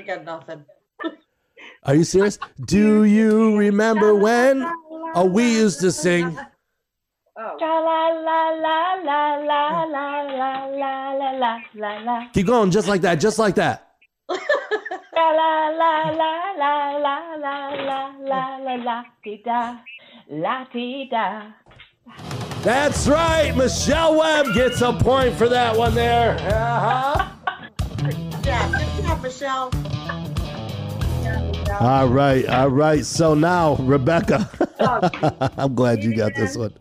got 0.07 0.23
nothing. 0.23 0.65
Are 1.83 1.95
you 1.95 2.03
serious? 2.03 2.39
Do 2.65 3.03
you 3.03 3.57
remember 3.57 4.15
when 4.15 4.63
oh, 5.15 5.25
we 5.25 5.43
used 5.51 5.79
to 5.81 5.91
sing? 5.91 6.37
Oh. 7.39 7.57
Keep 12.33 12.47
going, 12.47 12.71
just 12.71 12.87
like 12.87 13.01
that, 13.01 13.19
just 13.19 13.37
like 13.37 13.55
that. 13.55 13.93
That's 22.63 23.07
right. 23.07 23.55
Michelle 23.55 24.17
Webb 24.17 24.53
gets 24.53 24.81
a 24.81 24.93
point 24.93 25.35
for 25.35 25.47
that 25.47 25.77
one 25.77 25.93
there. 25.95 26.37
Uh-huh. 26.39 27.26
Job, 29.07 29.21
Michelle. 29.23 29.71
All 31.79 32.07
right, 32.07 32.45
all 32.47 32.69
right. 32.69 33.05
So 33.05 33.33
now, 33.33 33.75
Rebecca, 33.77 34.49
I'm 35.57 35.75
glad 35.75 36.03
you 36.03 36.15
got 36.15 36.35
this 36.35 36.57
one. 36.57 36.73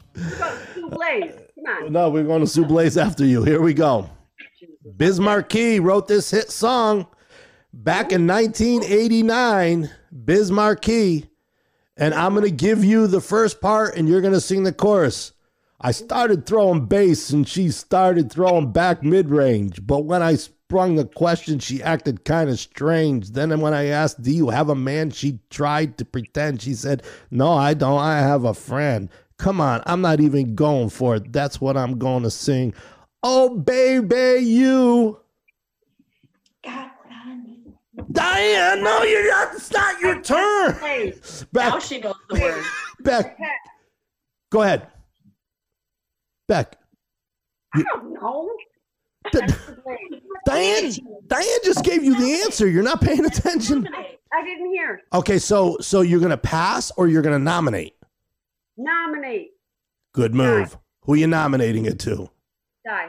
Sue 0.75 0.89
Blaze. 0.91 1.35
Come 1.55 1.85
on. 1.85 1.93
No, 1.93 2.11
we're 2.11 2.25
going 2.25 2.41
to 2.41 2.47
Sue 2.47 2.65
Blaze 2.65 2.97
after 2.97 3.25
you. 3.25 3.45
Here 3.45 3.61
we 3.61 3.75
go. 3.75 4.11
Biz 4.97 5.21
Markie 5.21 5.79
wrote 5.81 6.09
this 6.09 6.31
hit 6.31 6.51
song 6.51 7.07
back 7.73 8.13
in 8.13 8.27
1989. 8.27 9.91
Biz 10.25 10.51
Markie. 10.51 11.31
And 11.97 12.13
I'm 12.13 12.35
going 12.35 12.45
to 12.45 12.51
give 12.51 12.85
you 12.85 13.07
the 13.07 13.21
first 13.21 13.61
part 13.61 13.97
and 13.97 14.09
you're 14.09 14.21
going 14.21 14.33
to 14.33 14.41
sing 14.41 14.65
the 14.65 14.73
chorus. 14.73 15.33
I 15.81 15.93
started 15.93 16.47
throwing 16.47 16.87
bass 16.87 17.31
and 17.31 17.47
she 17.47 17.71
started 17.71 18.33
throwing 18.33 18.73
back 18.73 19.03
mid 19.03 19.29
range. 19.29 19.87
But 19.87 20.05
when 20.05 20.23
I 20.23 20.37
sprung 20.69 20.97
the 20.97 21.05
question, 21.05 21.59
she 21.59 21.83
acted 21.83 22.25
kind 22.25 22.51
of 22.51 22.59
strange. 22.59 23.31
Then 23.31 23.61
when 23.61 23.73
I 23.73 23.87
asked, 23.87 24.23
Do 24.23 24.33
you 24.33 24.51
have 24.51 24.69
a 24.69 24.75
man? 24.75 25.11
She 25.11 25.39
tried 25.51 25.97
to 25.99 26.05
pretend. 26.05 26.63
She 26.63 26.75
said, 26.75 27.03
No, 27.31 27.53
I 27.53 27.75
don't. 27.75 27.99
I 27.99 28.19
have 28.19 28.45
a 28.45 28.55
friend. 28.55 29.09
Come 29.39 29.61
on, 29.61 29.83
I'm 29.87 30.01
not 30.01 30.21
even 30.21 30.55
going 30.55 30.89
for 30.89 31.17
it. 31.17 31.33
That's 31.33 31.61
what 31.61 31.77
I'm 31.77 31.99
going 31.99 32.23
to 32.23 32.31
sing. 32.31 32.75
Oh, 33.23 33.51
baby, 33.51 34.45
you. 34.45 35.21
Got 36.65 36.91
what 37.03 37.13
I 37.13 37.37
need. 37.37 37.75
Diane, 38.13 38.83
no, 38.83 39.03
you're 39.03 39.31
not. 39.31 39.55
It's 39.55 39.71
not 39.71 40.01
your 40.01 40.21
turn. 40.23 40.79
Blaze. 40.81 41.47
Now 41.53 41.79
she 41.79 42.01
knows 42.01 42.15
the 42.31 42.41
word. 42.41 42.65
Beck, 43.01 43.39
go 44.51 44.63
ahead. 44.63 44.89
Beck 46.49 46.77
don't 47.75 48.13
know. 48.13 48.49
D- 48.59 48.65
Blaze. 49.16 49.16
Diane, 50.47 50.93
Diane 51.27 51.59
just 51.65 51.85
gave 51.85 52.05
you 52.05 52.17
the 52.17 52.43
answer. 52.45 52.69
You're 52.69 52.83
not 52.83 53.01
paying 53.01 53.25
attention. 53.25 53.89
I 54.33 54.45
didn't 54.45 54.71
hear. 54.71 55.03
Okay, 55.13 55.39
so 55.39 55.77
so 55.81 56.01
you're 56.03 56.21
gonna 56.21 56.37
pass 56.37 56.91
or 56.97 57.09
you're 57.09 57.23
gonna 57.23 57.39
nominate? 57.39 57.95
Nominate. 58.77 59.51
Good 60.13 60.35
move. 60.35 60.77
Who 61.03 61.15
are 61.15 61.17
you 61.17 61.27
nominating 61.27 61.87
it 61.87 61.99
to? 62.01 62.31
Die. 62.85 63.09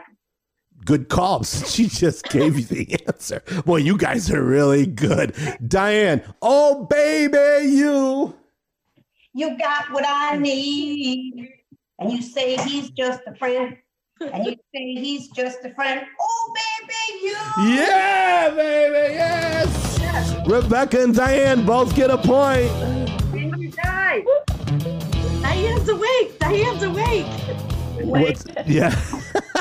Good 0.84 1.08
call. 1.08 1.42
She 1.44 1.86
just 1.86 2.28
gave 2.28 2.58
you 2.58 2.64
the 2.64 2.98
answer. 3.06 3.42
Boy, 3.64 3.78
you 3.78 3.96
guys 3.96 4.30
are 4.30 4.42
really 4.42 4.86
good. 4.86 5.34
Diane, 5.66 6.22
oh 6.40 6.86
baby, 6.86 7.68
you. 7.74 8.34
You 9.34 9.58
got 9.58 9.92
what 9.92 10.04
I 10.06 10.36
need. 10.36 11.50
And 11.98 12.12
you 12.12 12.22
say 12.22 12.56
he's 12.56 12.90
just 12.90 13.20
a 13.26 13.34
friend. 13.34 13.76
And 14.20 14.46
you 14.46 14.56
say 14.74 14.94
he's 14.94 15.28
just 15.28 15.58
a 15.64 15.72
friend. 15.74 16.04
Oh, 16.20 16.54
baby, 16.80 17.24
you. 17.24 17.36
Yeah, 17.76 18.50
baby, 18.50 19.14
yes. 19.14 20.46
Rebecca 20.46 21.02
and 21.02 21.14
Diane 21.14 21.64
both 21.64 21.94
get 21.94 22.10
a 22.10 22.18
point. 22.18 22.70
And 23.32 23.56
you 23.60 23.70
die. 23.70 24.24
Diane's 25.42 25.88
awake. 25.88 26.38
Diane's 26.38 26.82
awake. 26.82 27.26
What's, 28.00 28.44
yeah. 28.66 28.90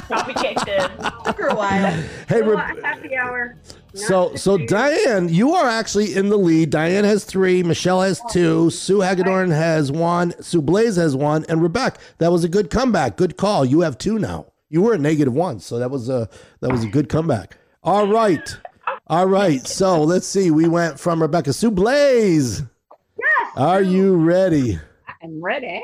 Coffee 0.08 0.34
kicked 0.34 0.68
in. 0.68 0.90
Took 1.26 1.38
her 1.38 1.48
a 1.48 1.56
while. 1.56 1.92
Hey, 2.28 2.42
Re- 2.42 2.56
uh, 2.56 2.82
happy 2.82 3.16
hour. 3.16 3.58
So, 3.98 4.36
so 4.36 4.58
Diane, 4.58 5.30
you 5.30 5.54
are 5.54 5.68
actually 5.68 6.16
in 6.16 6.30
the 6.30 6.38
lead. 6.38 6.70
Diane 6.70 7.04
has 7.04 7.24
three, 7.24 7.64
Michelle 7.64 8.02
has 8.02 8.22
oh. 8.24 8.30
two, 8.32 8.70
Sue 8.70 9.02
Hagedorn 9.02 9.52
has 9.52 9.92
one, 9.92 10.34
Sue 10.42 10.62
Blaze 10.62 10.96
has 10.98 11.16
one, 11.16 11.46
and 11.50 11.62
Rebecca. 11.62 12.00
That 12.20 12.32
was 12.32 12.44
a 12.44 12.50
good 12.50 12.70
comeback. 12.70 13.18
Good 13.18 13.38
call. 13.38 13.66
You 13.66 13.82
have 13.82 13.98
two 13.98 14.20
now. 14.20 14.46
You 14.70 14.82
were 14.82 14.94
at 14.94 15.02
negative 15.02 15.34
one, 15.34 15.60
so 15.60 15.80
that 15.80 15.90
was 15.90 16.10
a 16.10 16.30
that 16.60 16.72
was 16.72 16.84
a 16.84 16.88
good 16.88 17.10
comeback. 17.10 17.58
All 17.84 18.08
right, 18.08 18.58
all 19.08 19.28
right. 19.28 19.66
So 19.66 20.04
let's 20.04 20.28
see. 20.28 20.52
We 20.52 20.68
went 20.68 21.00
from 21.00 21.22
Rebecca 21.22 21.54
Sue 21.54 21.72
Blaze. 21.72 22.62
Yes. 23.18 23.52
Are 23.56 23.82
you 23.82 24.16
ready? 24.16 24.80
I'm 25.24 25.42
ready. 25.42 25.82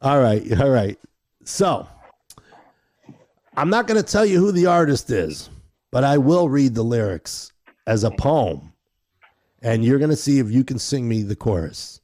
All 0.00 0.20
right, 0.20 0.60
all 0.60 0.70
right. 0.70 0.98
So, 1.44 1.86
I'm 3.56 3.70
not 3.70 3.86
going 3.86 4.02
to 4.02 4.08
tell 4.08 4.24
you 4.24 4.38
who 4.38 4.52
the 4.52 4.66
artist 4.66 5.10
is, 5.10 5.50
but 5.90 6.04
I 6.04 6.18
will 6.18 6.48
read 6.48 6.74
the 6.74 6.82
lyrics 6.82 7.52
as 7.86 8.04
a 8.04 8.10
poem, 8.10 8.72
and 9.62 9.84
you're 9.84 9.98
going 9.98 10.10
to 10.10 10.16
see 10.16 10.38
if 10.38 10.50
you 10.50 10.64
can 10.64 10.78
sing 10.78 11.08
me 11.08 11.22
the 11.22 11.36
chorus. 11.36 12.00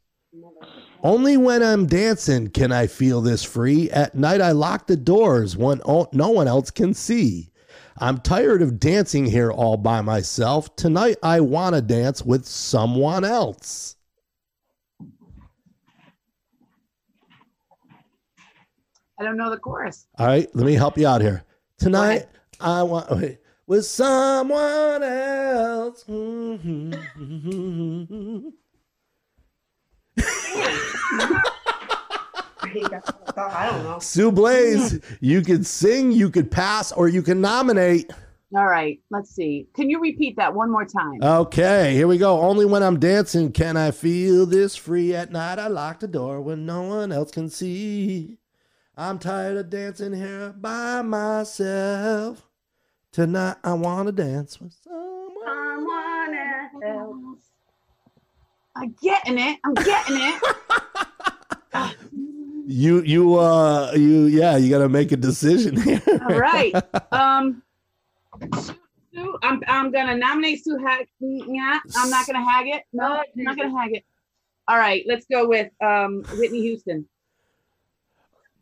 Only 1.03 1.37
when 1.37 1.62
I'm 1.62 1.87
dancing 1.87 2.49
can 2.49 2.73
I 2.73 2.87
feel 2.87 3.20
this 3.20 3.44
free. 3.44 3.90
At 3.90 4.14
night, 4.14 4.40
I 4.40 4.53
lock 4.53 4.87
the 4.87 4.97
doors 4.97 5.55
when 5.55 5.83
no 5.87 6.31
one 6.31 6.49
else 6.49 6.70
can 6.70 6.94
see. 6.94 7.51
I'm 7.99 8.18
tired 8.18 8.62
of 8.62 8.81
dancing 8.81 9.27
here 9.27 9.53
all 9.53 9.77
by 9.77 10.01
myself. 10.01 10.75
Tonight 10.77 11.16
I 11.23 11.40
want 11.40 11.75
to 11.75 11.83
dance 11.83 12.25
with 12.25 12.47
someone 12.47 13.23
else. 13.23 13.97
I 19.20 19.23
don't 19.23 19.37
know 19.37 19.51
the 19.51 19.59
chorus. 19.59 20.07
All 20.18 20.27
right, 20.27 20.49
let 20.55 20.66
me 20.66 20.73
help 20.73 20.99
you 20.99 21.07
out 21.07 21.20
here. 21.20 21.44
Tonight 21.79 22.27
I 22.59 22.83
want 22.83 23.11
wait, 23.11 23.38
with 23.66 23.87
someone 23.87 25.03
else. 25.03 26.05
I 33.37 33.68
don't 33.70 33.85
know. 33.85 33.98
Sue 34.00 34.33
Blaze, 34.33 35.00
you 35.20 35.42
could 35.42 35.66
sing, 35.66 36.12
you 36.12 36.31
could 36.31 36.50
pass, 36.50 36.92
or 36.92 37.09
you 37.09 37.22
can 37.22 37.40
nominate. 37.40 38.11
All 38.57 38.66
right, 38.66 39.00
let's 39.11 39.31
see. 39.35 39.66
Can 39.74 39.90
you 39.90 40.00
repeat 40.00 40.37
that 40.37 40.55
one 40.55 40.70
more 40.70 40.85
time? 40.85 41.20
Okay, 41.20 41.92
here 41.94 42.07
we 42.07 42.18
go. 42.18 42.40
Only 42.40 42.64
when 42.64 42.85
I'm 42.85 43.00
dancing 43.00 43.50
can 43.50 43.77
I 43.77 43.90
feel 43.90 44.46
this 44.46 44.77
free. 44.77 45.12
At 45.14 45.33
night, 45.33 45.59
I 45.59 45.66
lock 45.66 45.98
the 45.98 46.07
door 46.07 46.40
when 46.40 46.64
no 46.64 46.83
one 46.83 47.11
else 47.11 47.33
can 47.33 47.50
see. 47.50 48.38
I'm 48.96 49.18
tired 49.18 49.57
of 49.57 49.70
dancing 49.70 50.12
here 50.12 50.55
by 50.57 51.03
myself. 51.03 52.46
Tonight, 53.14 53.59
I 53.62 53.74
want 53.74 54.09
to 54.09 54.12
dance 54.12 54.61
with 54.61 54.74
someone. 54.83 55.31
Someone 55.44 56.83
else. 56.85 57.38
I'm 58.74 58.96
getting 59.00 59.38
it. 59.38 59.61
I'm 59.64 59.74
getting 59.74 60.16
it. 60.18 60.42
You, 62.66 63.03
you, 63.03 63.38
uh, 63.38 63.92
you, 63.94 64.24
yeah, 64.24 64.57
you 64.57 64.70
got 64.70 64.79
to 64.79 64.88
make 64.88 65.12
a 65.12 65.18
decision 65.18 65.79
here. 65.79 66.00
All 66.09 66.38
right. 66.38 66.74
Um, 67.12 67.62
Sue, 68.59 68.74
Sue, 69.14 69.38
I'm 69.42 69.62
I'm 69.68 69.92
gonna 69.92 70.16
nominate 70.16 70.64
Sue 70.64 70.79
Hag. 70.79 71.07
Yeah, 71.20 71.79
I'm 71.94 72.11
not 72.11 72.27
gonna 72.27 72.42
hag 72.42 72.66
it. 72.68 72.83
No, 72.92 73.05
I'm 73.05 73.24
not 73.37 73.57
gonna 73.57 73.79
hag 73.79 73.92
it. 73.92 74.05
All 74.66 74.79
right, 74.79 75.05
let's 75.07 75.27
go 75.27 75.46
with 75.46 75.70
um 75.81 76.24
Whitney 76.38 76.62
Houston. 76.62 77.07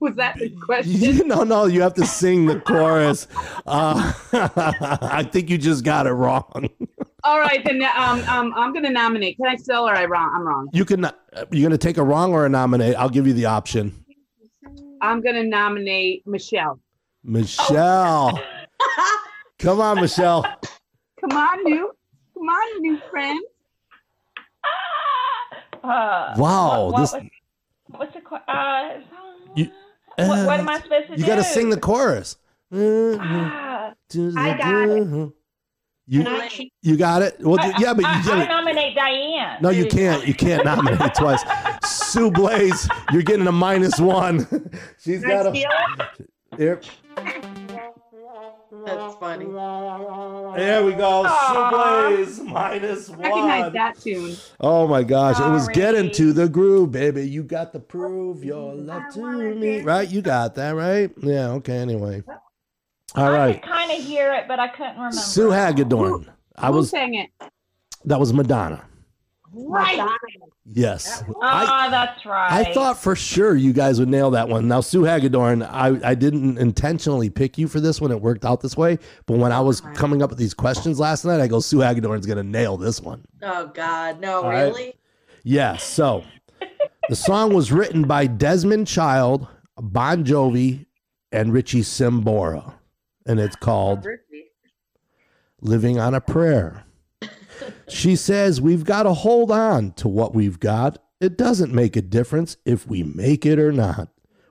Was 0.02 0.16
that 0.16 0.36
the 0.36 0.50
question? 0.66 1.28
no, 1.28 1.44
no, 1.44 1.66
you 1.66 1.80
have 1.80 1.94
to 1.94 2.04
sing 2.04 2.46
the 2.46 2.58
chorus. 2.60 3.28
Uh, 3.66 4.12
I 5.00 5.22
think 5.22 5.48
you 5.48 5.56
just 5.58 5.84
got 5.84 6.06
it 6.08 6.12
wrong. 6.12 6.68
All 7.24 7.38
right, 7.38 7.64
then 7.64 7.80
um 7.96 8.18
um 8.28 8.52
I'm 8.56 8.72
gonna 8.74 8.90
nominate. 8.90 9.36
Can 9.36 9.46
I 9.46 9.54
still 9.54 9.88
or 9.88 9.94
I 9.94 10.06
wrong? 10.06 10.32
I'm 10.34 10.42
wrong. 10.42 10.68
You 10.72 10.84
can. 10.84 11.08
You're 11.52 11.68
gonna 11.68 11.78
take 11.78 11.98
a 11.98 12.02
wrong 12.02 12.32
or 12.32 12.46
a 12.46 12.48
nominate. 12.48 12.96
I'll 12.96 13.08
give 13.08 13.28
you 13.28 13.32
the 13.32 13.46
option. 13.46 14.04
I'm 15.00 15.20
gonna 15.20 15.44
nominate 15.44 16.26
Michelle. 16.26 16.80
Michelle. 17.22 18.40
Come 19.60 19.80
on, 19.80 20.00
Michelle. 20.00 20.42
Come 21.20 21.38
on, 21.38 21.62
new. 21.62 21.92
Come 22.34 22.48
on, 22.48 22.82
new 22.82 22.98
friend. 23.08 23.40
Uh, 25.84 26.34
Wow, 26.36 26.86
What, 26.86 26.92
what 26.94 27.00
this- 27.00 27.12
was, 27.12 27.22
what's 27.88 28.14
the 28.14 28.20
question? 28.20 28.48
uh, 28.48 29.00
You- 29.54 29.70
what, 30.16 30.46
what 30.46 30.60
am 30.60 30.68
I 30.68 30.80
supposed 30.80 31.06
to 31.06 31.12
You 31.12 31.16
do? 31.16 31.22
You 31.22 31.26
got 31.26 31.36
to 31.36 31.44
sing 31.44 31.70
the 31.70 31.78
chorus. 31.80 32.36
Ah, 32.72 33.92
I 34.36 34.56
got 34.58 34.88
it. 34.88 35.32
You, 36.06 36.24
I 36.26 36.70
you 36.82 36.96
got 36.96 37.22
it. 37.22 37.36
Well, 37.40 37.60
I, 37.60 37.72
yeah, 37.78 37.94
but 37.94 38.04
I, 38.04 38.20
you, 38.22 38.32
I 38.32 38.46
nominate 38.48 38.94
Diane. 38.94 39.58
no, 39.62 39.70
you 39.70 39.86
can't. 39.86 40.26
You 40.26 40.34
can't 40.34 40.64
nominate 40.64 41.14
twice. 41.14 41.42
Sue 41.84 42.30
Blaze, 42.30 42.88
you're 43.12 43.22
getting 43.22 43.46
a 43.46 43.52
minus 43.52 43.98
one. 44.00 44.40
She's 44.98 45.20
Can 45.20 45.30
got 45.30 45.46
a. 45.46 45.50
steal 45.50 45.70
it? 46.18 46.28
Here, 46.58 46.80
That's 48.84 49.14
funny. 49.16 49.44
there 50.56 50.84
we 50.84 50.92
go. 50.92 51.24
Aw. 51.26 52.10
Sue 52.10 52.16
Blaze, 52.16 52.40
minus 52.40 53.08
Recognize 53.10 53.72
that 53.72 54.00
tune. 54.00 54.36
Oh 54.60 54.86
my 54.88 55.02
gosh, 55.02 55.38
it 55.40 55.48
was 55.50 55.64
Sorry. 55.64 55.74
getting 55.74 56.10
to 56.12 56.32
the 56.32 56.48
groove, 56.48 56.92
baby. 56.92 57.28
You 57.28 57.42
got 57.42 57.72
to 57.72 57.80
prove 57.80 58.44
your 58.44 58.74
love 58.74 59.12
to 59.14 59.54
me, 59.54 59.80
right? 59.82 60.08
You 60.08 60.22
got 60.22 60.54
that, 60.56 60.70
right? 60.74 61.10
Yeah. 61.22 61.50
Okay. 61.50 61.76
Anyway, 61.78 62.22
all 63.14 63.24
I 63.24 63.30
right. 63.36 63.62
could 63.62 63.70
kind 63.70 63.90
of 63.90 63.98
hear 63.98 64.32
it, 64.34 64.46
but 64.48 64.58
I 64.58 64.68
couldn't 64.68 64.94
remember. 64.96 65.16
Sue 65.16 65.50
Hagedorn. 65.50 66.30
I 66.56 66.68
Who 66.68 66.74
was 66.74 66.90
sang 66.90 67.14
it? 67.14 67.30
that 68.04 68.18
was 68.20 68.32
Madonna. 68.32 68.84
Right. 69.54 70.00
Yes. 70.64 71.22
Oh, 71.28 71.40
I 71.42 71.90
that's 71.90 72.24
right. 72.24 72.66
I 72.66 72.72
thought 72.72 72.98
for 72.98 73.14
sure 73.14 73.54
you 73.54 73.72
guys 73.72 73.98
would 73.98 74.08
nail 74.08 74.30
that 74.30 74.48
one. 74.48 74.66
Now 74.66 74.80
Sue 74.80 75.04
Hagedorn, 75.04 75.62
I 75.62 76.10
I 76.10 76.14
didn't 76.14 76.56
intentionally 76.58 77.28
pick 77.28 77.58
you 77.58 77.68
for 77.68 77.78
this 77.78 78.00
one. 78.00 78.10
It 78.10 78.20
worked 78.20 78.44
out 78.44 78.60
this 78.60 78.76
way, 78.76 78.98
but 79.26 79.36
when 79.38 79.52
I 79.52 79.60
was 79.60 79.80
coming 79.94 80.22
up 80.22 80.30
with 80.30 80.38
these 80.38 80.54
questions 80.54 80.98
last 80.98 81.24
night, 81.24 81.40
I 81.40 81.48
go 81.48 81.60
Sue 81.60 81.80
Hagedorn's 81.80 82.24
going 82.26 82.38
to 82.38 82.42
nail 82.42 82.76
this 82.76 83.00
one. 83.00 83.24
Oh 83.42 83.66
God, 83.74 84.20
no, 84.20 84.42
All 84.42 84.48
right. 84.48 84.62
really? 84.64 84.94
Yes. 85.42 85.84
So 85.84 86.24
the 87.08 87.16
song 87.16 87.52
was 87.52 87.72
written 87.72 88.04
by 88.04 88.26
Desmond 88.26 88.86
Child, 88.86 89.46
Bon 89.76 90.24
Jovi, 90.24 90.86
and 91.30 91.52
Richie 91.52 91.82
Sambora, 91.82 92.74
and 93.26 93.38
it's 93.38 93.56
called 93.56 94.06
Living 95.60 95.98
on 95.98 96.14
a 96.14 96.20
Prayer. 96.20 96.84
She 97.88 98.16
says, 98.16 98.60
We've 98.60 98.84
got 98.84 99.04
to 99.04 99.14
hold 99.14 99.50
on 99.50 99.92
to 99.92 100.08
what 100.08 100.34
we've 100.34 100.60
got. 100.60 100.98
It 101.20 101.36
doesn't 101.36 101.72
make 101.72 101.96
a 101.96 102.02
difference 102.02 102.56
if 102.64 102.86
we 102.86 103.02
make 103.02 103.46
it 103.46 103.58
or 103.58 103.72
not. 103.72 104.08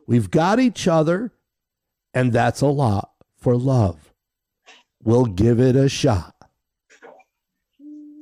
We've 0.08 0.32
got 0.32 0.60
each 0.60 0.88
other, 0.88 1.34
and 2.13 2.32
that's 2.32 2.62
a 2.62 2.67
lot 2.67 3.12
for 3.38 3.56
love. 3.56 4.13
We'll 5.04 5.26
give 5.26 5.60
it 5.60 5.76
a 5.76 5.89
shot. 5.89 6.36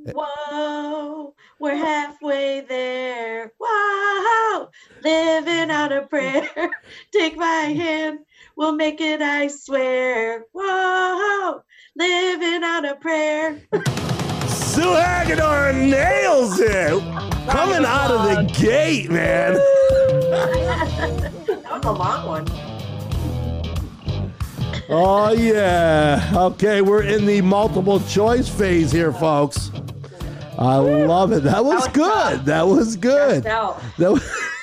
Whoa, 0.06 1.34
we're 1.60 1.76
halfway 1.76 2.62
there. 2.62 3.52
Whoa, 3.60 4.70
living 5.04 5.70
out 5.70 5.92
a 5.92 6.04
prayer. 6.04 6.50
Take 7.12 7.38
my 7.38 7.46
hand, 7.46 8.20
we'll 8.56 8.74
make 8.74 9.02
it, 9.02 9.22
I 9.22 9.48
swear. 9.48 10.46
Whoa, 10.54 11.62
living 11.96 12.64
on 12.64 12.86
a 12.86 12.96
prayer. 12.96 13.62
Sue 14.70 14.94
Hagedorn 14.94 15.90
nails 15.90 16.60
it. 16.60 16.92
Coming 17.50 17.84
out 17.86 18.12
of 18.12 18.22
the 18.24 18.44
gate, 18.54 19.10
man. 19.10 19.54
That 19.56 21.32
was 21.72 21.86
a 21.86 21.92
long 21.92 22.28
one. 22.28 22.46
Oh, 24.88 25.32
yeah. 25.32 26.32
Okay, 26.36 26.82
we're 26.82 27.02
in 27.02 27.26
the 27.26 27.42
multiple 27.42 28.00
choice 28.02 28.48
phase 28.48 28.92
here, 28.92 29.12
folks. 29.12 29.72
I 30.60 30.76
love 30.76 31.32
it. 31.32 31.42
That 31.44 31.66
was 31.66 31.86
was 31.86 31.88
good. 31.88 32.12
tough. 32.12 32.46
That 32.46 32.68
was 32.68 32.96
good. 32.96 33.44
That 33.44 33.76
was. 33.98 34.22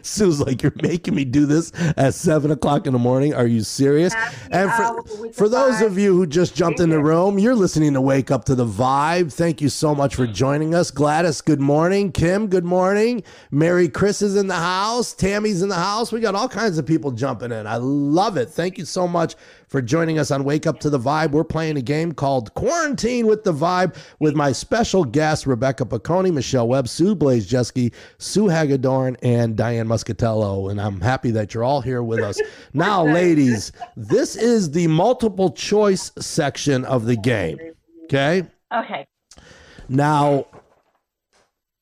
Sue's 0.04 0.40
like, 0.40 0.62
you're 0.62 0.72
making 0.82 1.14
me 1.14 1.24
do 1.24 1.46
this 1.46 1.72
at 1.96 2.14
seven 2.14 2.50
o'clock 2.50 2.86
in 2.86 2.92
the 2.92 2.98
morning. 2.98 3.34
Are 3.34 3.46
you 3.46 3.62
serious? 3.62 4.14
And 4.50 4.70
for, 4.72 5.32
for 5.32 5.48
those 5.48 5.80
of 5.80 5.98
you 5.98 6.16
who 6.16 6.26
just 6.26 6.54
jumped 6.54 6.80
in 6.80 6.90
the 6.90 7.00
room, 7.00 7.38
you're 7.38 7.54
listening 7.54 7.92
to 7.94 8.00
Wake 8.00 8.30
Up 8.30 8.44
to 8.46 8.54
the 8.54 8.66
Vibe. 8.66 9.32
Thank 9.32 9.60
you 9.60 9.68
so 9.68 9.94
much 9.94 10.14
for 10.14 10.26
joining 10.26 10.74
us. 10.74 10.90
Gladys, 10.90 11.40
good 11.40 11.60
morning. 11.60 12.12
Kim, 12.12 12.48
good 12.48 12.64
morning. 12.64 13.22
Mary 13.50 13.88
Chris 13.88 14.22
is 14.22 14.36
in 14.36 14.46
the 14.46 14.54
house. 14.54 15.12
Tammy's 15.12 15.62
in 15.62 15.68
the 15.68 15.74
house. 15.74 16.12
We 16.12 16.20
got 16.20 16.34
all 16.34 16.48
kinds 16.48 16.78
of 16.78 16.86
people 16.86 17.10
jumping 17.10 17.52
in. 17.52 17.66
I 17.66 17.76
love 17.76 18.36
it. 18.36 18.48
Thank 18.48 18.78
you 18.78 18.84
so 18.84 19.06
much 19.06 19.34
for 19.70 19.80
joining 19.80 20.18
us 20.18 20.32
on 20.32 20.42
Wake 20.42 20.66
Up 20.66 20.80
to 20.80 20.90
the 20.90 20.98
Vibe. 20.98 21.30
We're 21.30 21.44
playing 21.44 21.76
a 21.76 21.82
game 21.82 22.12
called 22.12 22.52
Quarantine 22.54 23.28
with 23.28 23.44
the 23.44 23.52
Vibe 23.52 23.96
with 24.18 24.34
my 24.34 24.50
special 24.50 25.04
guests, 25.04 25.46
Rebecca 25.46 25.84
Piccone, 25.84 26.32
Michelle 26.32 26.66
Webb, 26.66 26.88
Sue 26.88 27.14
Blaze 27.14 27.48
Jeske, 27.48 27.92
Sue 28.18 28.48
Hagedorn, 28.48 29.16
and 29.22 29.56
Diane 29.56 29.86
Muscatello. 29.86 30.72
And 30.72 30.80
I'm 30.80 31.00
happy 31.00 31.30
that 31.30 31.54
you're 31.54 31.62
all 31.62 31.80
here 31.80 32.02
with 32.02 32.18
us. 32.18 32.40
now, 32.74 33.04
ladies, 33.04 33.70
this 33.96 34.34
is 34.34 34.72
the 34.72 34.88
multiple 34.88 35.52
choice 35.52 36.10
section 36.18 36.84
of 36.84 37.06
the 37.06 37.16
game. 37.16 37.56
Okay. 38.04 38.42
Okay. 38.74 39.06
Now, 39.88 40.46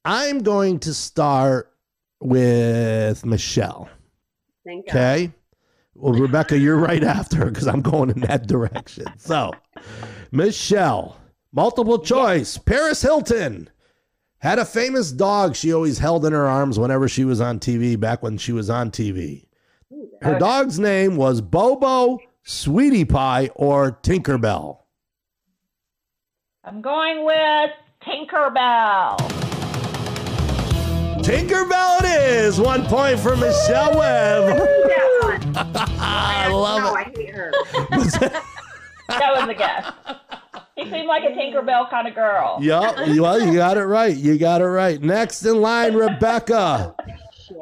I'm 0.04 0.40
going 0.40 0.78
to 0.80 0.92
start 0.92 1.72
with 2.20 3.24
Michelle. 3.24 3.88
Okay. 4.66 5.32
Well, 6.00 6.12
Rebecca, 6.12 6.56
you're 6.56 6.76
right 6.76 7.02
after 7.02 7.38
her 7.38 7.46
because 7.46 7.66
I'm 7.66 7.82
going 7.82 8.10
in 8.10 8.20
that 8.20 8.46
direction. 8.46 9.06
So, 9.16 9.50
Michelle, 10.30 11.16
multiple 11.52 11.98
choice. 11.98 12.56
Paris 12.56 13.02
Hilton 13.02 13.68
had 14.38 14.60
a 14.60 14.64
famous 14.64 15.10
dog 15.10 15.56
she 15.56 15.72
always 15.72 15.98
held 15.98 16.24
in 16.24 16.32
her 16.32 16.46
arms 16.46 16.78
whenever 16.78 17.08
she 17.08 17.24
was 17.24 17.40
on 17.40 17.58
TV 17.58 17.98
back 17.98 18.22
when 18.22 18.38
she 18.38 18.52
was 18.52 18.70
on 18.70 18.92
TV. 18.92 19.46
Her 20.22 20.38
dog's 20.38 20.78
name 20.78 21.16
was 21.16 21.40
Bobo, 21.40 22.20
Sweetie 22.44 23.04
Pie, 23.04 23.50
or 23.56 23.98
Tinkerbell. 24.02 24.78
I'm 26.62 26.80
going 26.80 27.24
with 27.24 27.70
Tinkerbell. 28.04 29.18
Tinkerbell 31.22 32.02
it 32.02 32.04
is. 32.04 32.60
One 32.60 32.84
point 32.84 33.18
for 33.18 33.36
Michelle 33.36 33.98
Webb. 33.98 35.17
That 35.72 35.88
one. 35.88 35.98
I 36.00 36.48
love 36.52 36.82
no, 36.82 36.94
it. 36.94 37.06
I 37.06 37.12
hate 37.16 37.34
her. 37.34 37.52
That 39.08 39.40
was 39.40 39.48
a 39.48 39.54
guess. 39.54 39.90
He 40.76 40.84
seemed 40.90 41.08
like 41.08 41.24
a 41.24 41.34
Tinkerbell 41.34 41.90
kind 41.90 42.06
of 42.06 42.14
girl. 42.14 42.58
Yep. 42.60 43.18
Well, 43.18 43.40
you 43.40 43.54
got 43.54 43.76
it 43.76 43.84
right. 43.84 44.16
You 44.16 44.38
got 44.38 44.60
it 44.60 44.66
right. 44.66 45.02
Next 45.02 45.44
in 45.44 45.60
line, 45.60 45.94
Rebecca, 45.94 46.94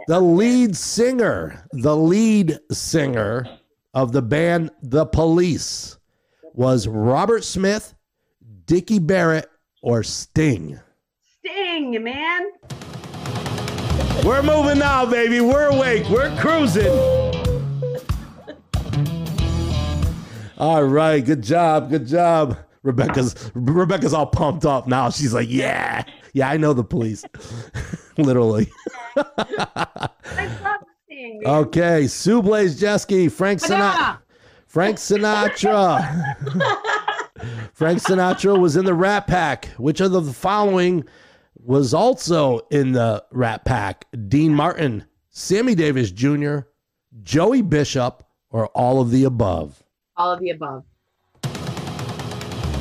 the 0.07 0.21
lead 0.21 0.77
singer, 0.77 1.65
the 1.73 1.97
lead 1.97 2.59
singer 2.71 3.47
of 3.95 4.13
the 4.13 4.23
band 4.23 4.71
The 4.83 5.07
Police 5.07 5.99
was 6.53 6.87
Robert 6.87 7.45
Smith, 7.45 7.95
Dickie 8.67 8.99
Barrett, 8.99 9.49
or 9.83 10.03
Sting. 10.03 10.79
Sting, 11.39 12.03
man. 12.03 12.51
We're 14.25 14.43
moving 14.43 14.79
now, 14.79 15.07
baby. 15.07 15.41
We're 15.41 15.69
awake. 15.69 16.09
We're 16.11 16.37
cruising. 16.39 17.26
All 20.59 20.85
right. 20.85 21.25
Good 21.25 21.43
job. 21.43 21.91
Good 21.91 22.07
job. 22.07 22.59
Rebecca's 22.83 23.51
Rebecca's 23.55 24.15
all 24.15 24.27
pumped 24.27 24.65
up 24.65 24.87
now. 24.87 25.11
She's 25.11 25.35
like, 25.35 25.49
"Yeah, 25.51 26.05
yeah, 26.33 26.49
I 26.49 26.57
know 26.57 26.73
the 26.73 26.85
police." 26.85 27.25
Literally. 28.19 28.71
I 29.17 30.59
love 30.63 30.81
Sting. 31.05 31.41
man. 31.43 31.53
Okay, 31.55 32.07
Sue 32.07 32.41
Blaze 32.43 32.81
Jeske, 32.81 33.31
Frank 33.31 33.61
Sinatra. 33.61 34.19
Frank 34.67 34.99
Sinatra. 34.99 36.37
Frank 37.73 38.01
Sinatra 38.01 38.59
was 38.59 38.77
in 38.77 38.85
the 38.85 38.95
Rat 38.95 39.27
Pack. 39.27 39.67
Which 39.79 40.01
of 40.01 40.13
the 40.13 40.23
following 40.23 41.05
was 41.57 41.93
also 41.93 42.61
in 42.71 42.93
the 42.93 43.25
Rat 43.33 43.65
Pack? 43.65 44.07
Dean 44.29 44.55
Martin, 44.55 45.05
Sammy 45.31 45.75
Davis 45.75 46.11
Jr., 46.11 46.61
Joey 47.23 47.63
Bishop, 47.63 48.23
or 48.51 48.69
all 48.69 49.01
of 49.01 49.11
the 49.11 49.25
above? 49.25 49.83
All 50.17 50.33
of 50.33 50.41
the 50.41 50.51
above. 50.51 50.85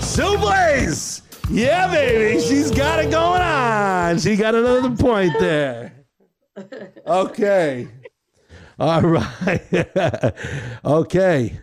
Sue 0.02 0.38
Blaze! 0.38 1.22
Yeah, 1.50 1.92
baby. 1.92 2.42
She's 2.42 2.72
got 2.72 3.04
it 3.04 3.12
going 3.12 3.42
on. 3.42 4.18
She 4.20 4.36
got 4.36 4.56
another 4.56 4.96
point 4.96 5.34
there. 5.40 5.94
Okay. 7.06 7.88
All 8.80 9.02
right. 9.02 10.34
okay. 10.86 11.60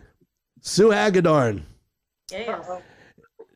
Sue 0.61 0.91
Hagedorn. 0.91 1.65
Yes. 2.31 2.69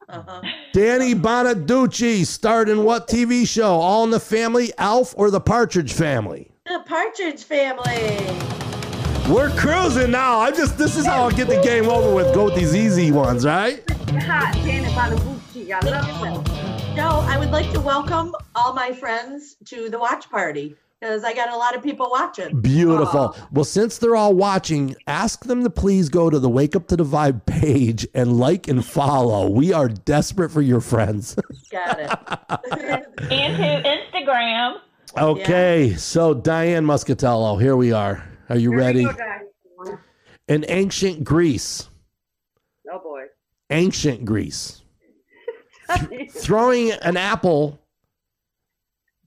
Uh-huh. 0.08 0.42
Danny 0.72 1.14
Bonaduce 1.14 2.26
starred 2.26 2.68
in 2.68 2.84
what 2.84 3.08
TV 3.08 3.46
show? 3.46 3.74
All 3.74 4.04
in 4.04 4.10
the 4.10 4.20
Family, 4.20 4.72
Alf, 4.78 5.14
or 5.16 5.30
The 5.30 5.40
Partridge 5.40 5.92
Family? 5.92 6.50
The 6.66 6.82
Partridge 6.86 7.44
Family. 7.44 8.75
We're 9.28 9.50
cruising 9.56 10.12
now. 10.12 10.38
I 10.38 10.52
just 10.52 10.78
this 10.78 10.96
is 10.96 11.04
how 11.04 11.24
I 11.24 11.32
get 11.32 11.48
the 11.48 11.60
game 11.60 11.88
over 11.88 12.14
with. 12.14 12.32
Go 12.32 12.44
with 12.44 12.54
these 12.54 12.76
easy 12.76 13.10
ones, 13.10 13.44
right? 13.44 13.82
Hot 13.90 14.54
Janet 14.54 14.92
Bonabucci. 14.92 15.72
I 15.72 15.80
love 15.80 16.44
that. 16.46 16.94
Joe, 16.94 17.24
I 17.26 17.36
would 17.36 17.50
like 17.50 17.72
to 17.72 17.80
welcome 17.80 18.36
all 18.54 18.72
my 18.72 18.92
friends 18.92 19.56
to 19.64 19.90
the 19.90 19.98
watch 19.98 20.30
party 20.30 20.76
because 21.00 21.24
I 21.24 21.34
got 21.34 21.52
a 21.52 21.56
lot 21.56 21.74
of 21.74 21.82
people 21.82 22.08
watching. 22.08 22.60
Beautiful. 22.60 23.36
Well, 23.50 23.64
since 23.64 23.98
they're 23.98 24.14
all 24.14 24.32
watching, 24.32 24.94
ask 25.08 25.44
them 25.44 25.64
to 25.64 25.70
please 25.70 26.08
go 26.08 26.30
to 26.30 26.38
the 26.38 26.48
Wake 26.48 26.76
Up 26.76 26.86
to 26.86 26.96
the 26.96 27.04
Vibe 27.04 27.44
page 27.46 28.06
and 28.14 28.38
like 28.38 28.68
and 28.68 28.86
follow. 28.86 29.50
We 29.50 29.72
are 29.72 29.88
desperate 29.88 30.50
for 30.52 30.62
your 30.62 30.80
friends. 30.80 31.34
Got 31.72 31.98
it. 31.98 33.06
And 33.28 33.56
to 33.56 33.88
Instagram. 33.88 34.78
okay, 35.16 35.94
so 35.96 36.32
Diane 36.32 36.86
Muscatello, 36.86 37.60
here 37.60 37.74
we 37.74 37.90
are. 37.90 38.22
Are 38.48 38.56
you 38.56 38.70
Here 38.70 38.78
ready? 38.78 39.06
In 40.48 40.64
ancient 40.68 41.24
Greece, 41.24 41.88
Oh 42.92 42.98
boy. 43.00 43.24
ancient 43.70 44.24
Greece, 44.24 44.82
throwing 46.30 46.92
an 46.92 47.16
apple 47.16 47.80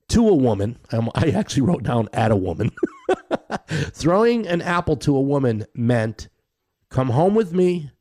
to 0.09 0.27
a 0.29 0.35
woman. 0.35 0.77
Um, 0.91 1.11
I 1.13 1.31
actually 1.31 1.63
wrote 1.63 1.83
down 1.83 2.07
at 2.13 2.31
a 2.31 2.35
woman. 2.37 2.71
throwing 3.67 4.47
an 4.47 4.61
apple 4.61 4.95
to 4.97 5.15
a 5.15 5.21
woman 5.21 5.65
meant, 5.75 6.29
"Come 6.89 7.09
home 7.09 7.35
with 7.35 7.53
me. 7.53 7.91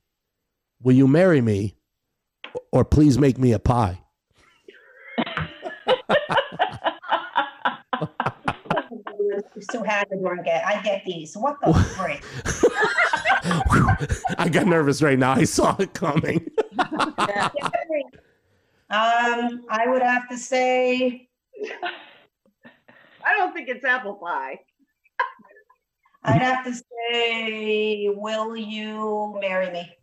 Will 0.81 0.94
you 0.94 1.09
marry 1.09 1.40
me, 1.40 1.74
or 2.70 2.85
please 2.85 3.18
make 3.18 3.37
me 3.38 3.52
a 3.52 3.59
pie." 3.59 4.00
So 9.70 9.83
happy 9.83 10.16
to 10.16 10.42
get. 10.44 10.66
I 10.66 10.83
get 10.83 11.03
these. 11.05 11.37
What 11.37 11.57
the 11.61 11.74
frick? 11.96 12.24
I 14.38 14.48
got 14.48 14.66
nervous 14.66 15.03
right 15.03 15.18
now. 15.18 15.33
I 15.33 15.44
saw 15.44 15.77
it 15.79 15.94
coming. 15.94 16.51
Yeah. 17.18 17.48
Um, 18.90 19.66
I 19.68 19.87
would 19.87 20.01
have 20.01 20.31
to 20.31 20.38
say, 20.38 21.29
I 23.22 23.37
don't 23.37 23.53
think 23.53 23.68
it's 23.68 23.85
apple 23.85 24.14
pie. 24.14 24.61
I'd 26.24 26.40
have 26.40 26.64
to 26.64 26.72
say, 26.72 28.09
will 28.09 28.57
you 28.57 29.37
marry 29.42 29.70
me? 29.70 29.94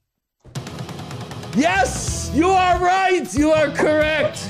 Yes, 1.55 2.29
you 2.35 2.49
are 2.49 2.77
right. 2.79 3.33
You 3.33 3.53
are 3.53 3.69
correct. 3.71 4.47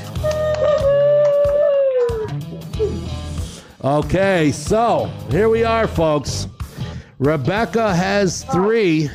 Okay, 3.85 4.51
so 4.51 5.05
here 5.29 5.47
we 5.47 5.63
are, 5.63 5.87
folks. 5.87 6.47
Rebecca 7.19 7.93
has 7.93 8.43
three. 8.45 9.11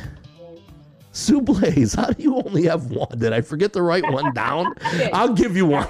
Sue 1.11 1.41
Blaze, 1.41 1.93
how 1.95 2.11
do 2.11 2.23
you 2.23 2.37
only 2.37 2.67
have 2.67 2.89
one? 2.89 3.19
Did 3.19 3.33
I 3.33 3.41
forget 3.41 3.73
to 3.73 3.81
write 3.81 4.09
one 4.09 4.33
down? 4.33 4.73
I'll 5.11 5.33
give 5.33 5.57
you 5.57 5.65
one. 5.65 5.89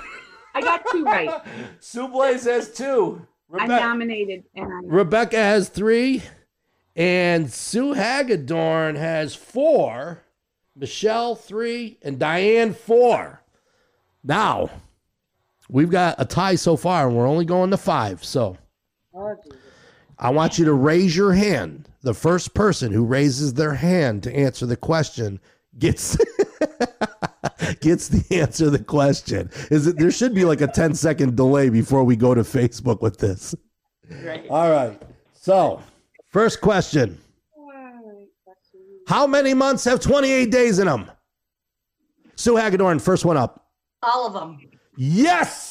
I 0.56 0.62
got 0.62 0.84
two 0.92 1.04
right. 1.04 1.30
Sue 1.80 2.08
Blaze 2.08 2.46
has 2.46 2.74
two. 2.74 3.24
I'm 3.54 3.70
nominated 3.70 4.46
and 4.56 4.66
I 4.66 4.80
Rebecca 4.84 5.38
has 5.38 5.70
three, 5.70 6.24
and 6.96 7.54
Sue 7.54 7.94
Hagedorn 7.94 8.96
has 8.96 9.36
four. 9.36 10.24
Michelle 10.76 11.36
three, 11.36 12.00
and 12.02 12.18
Diane 12.18 12.74
four. 12.74 13.44
Now, 14.24 14.72
we've 15.70 15.92
got 15.92 16.16
a 16.18 16.26
tie 16.26 16.56
so 16.56 16.76
far, 16.76 17.08
and 17.08 17.16
we're 17.16 17.28
only 17.28 17.46
going 17.46 17.70
to 17.70 17.78
five. 17.78 18.24
So, 18.24 18.54
Jesus. 18.54 18.62
I 20.20 20.30
want 20.30 20.60
you 20.60 20.66
to 20.66 20.74
raise 20.74 21.16
your 21.16 21.34
hand. 21.34 21.90
The 22.02 22.14
first 22.14 22.54
person 22.54 22.92
who 22.92 23.06
raises 23.06 23.54
their 23.54 23.74
hand 23.74 24.24
to 24.24 24.36
answer 24.36 24.66
the 24.66 24.78
question 24.78 25.40
gets 25.78 26.18
gets 27.82 28.08
the 28.08 28.40
answer 28.40 28.66
to 28.66 28.70
the 28.70 28.84
question. 28.84 29.50
Is 29.70 29.88
it 29.88 29.98
there 29.98 30.12
should 30.12 30.36
be 30.36 30.46
like 30.46 30.62
a 30.62 30.68
10 30.68 30.94
second 30.96 31.36
delay 31.36 31.70
before 31.70 32.04
we 32.04 32.16
go 32.16 32.36
to 32.36 32.42
Facebook 32.42 33.02
with 33.02 33.18
this. 33.18 33.56
Right. 34.24 34.46
All 34.50 34.70
right. 34.70 35.02
So, 35.34 35.82
first 36.30 36.62
question. 36.62 37.18
How 39.08 39.28
many 39.28 39.54
months 39.54 39.84
have 39.86 40.00
28 40.00 40.52
days 40.52 40.80
in 40.80 40.88
them? 40.88 41.12
Sue 42.36 42.56
Hagedorn, 42.56 43.00
first 43.00 43.26
one 43.26 43.38
up. 43.38 43.68
All 44.04 44.26
of 44.26 44.34
them. 44.34 44.60
Yes. 44.98 45.71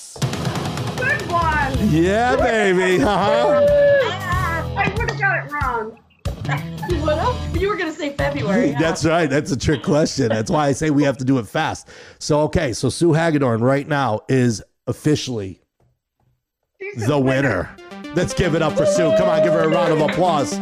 Good 1.70 1.78
one. 1.80 1.90
Yeah, 1.92 2.36
baby. 2.36 3.02
Uh-huh. 3.02 3.66
I 4.76 4.94
would 4.96 5.10
have 5.10 5.20
got 5.20 5.46
it 5.46 5.52
wrong. 5.52 5.98
What 7.04 7.18
else? 7.18 7.36
You 7.56 7.68
were 7.68 7.76
going 7.76 7.90
to 7.92 7.96
say 7.98 8.14
February. 8.14 8.72
huh? 8.72 8.80
That's 8.80 9.04
right. 9.04 9.28
That's 9.28 9.50
a 9.52 9.56
trick 9.56 9.82
question. 9.82 10.28
That's 10.28 10.50
why 10.50 10.66
I 10.68 10.72
say 10.72 10.90
we 10.90 11.02
have 11.04 11.16
to 11.18 11.24
do 11.24 11.38
it 11.38 11.46
fast. 11.46 11.88
So, 12.18 12.40
okay. 12.42 12.72
So, 12.72 12.88
Sue 12.88 13.12
Hagedorn 13.12 13.60
right 13.62 13.86
now 13.86 14.20
is 14.28 14.62
officially 14.86 15.60
She's 16.80 17.06
the 17.06 17.18
winner. 17.18 17.74
Let's 18.14 18.34
give 18.34 18.54
it 18.54 18.62
up 18.62 18.76
for 18.76 18.86
Sue. 18.86 19.12
Come 19.16 19.28
on, 19.28 19.42
give 19.44 19.52
her 19.52 19.60
a 19.64 19.68
round 19.68 19.92
of 19.92 20.00
applause. 20.00 20.54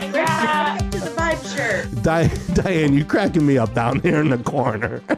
Congrats 0.00 0.82
to 0.94 1.00
the 1.00 1.10
vibe 1.16 1.54
shirt. 1.56 2.02
Di- 2.02 2.30
Diane, 2.54 2.94
you're 2.94 3.04
cracking 3.06 3.44
me 3.44 3.58
up 3.58 3.74
down 3.74 4.00
here 4.00 4.20
in 4.20 4.30
the 4.30 4.38
corner. 4.38 5.02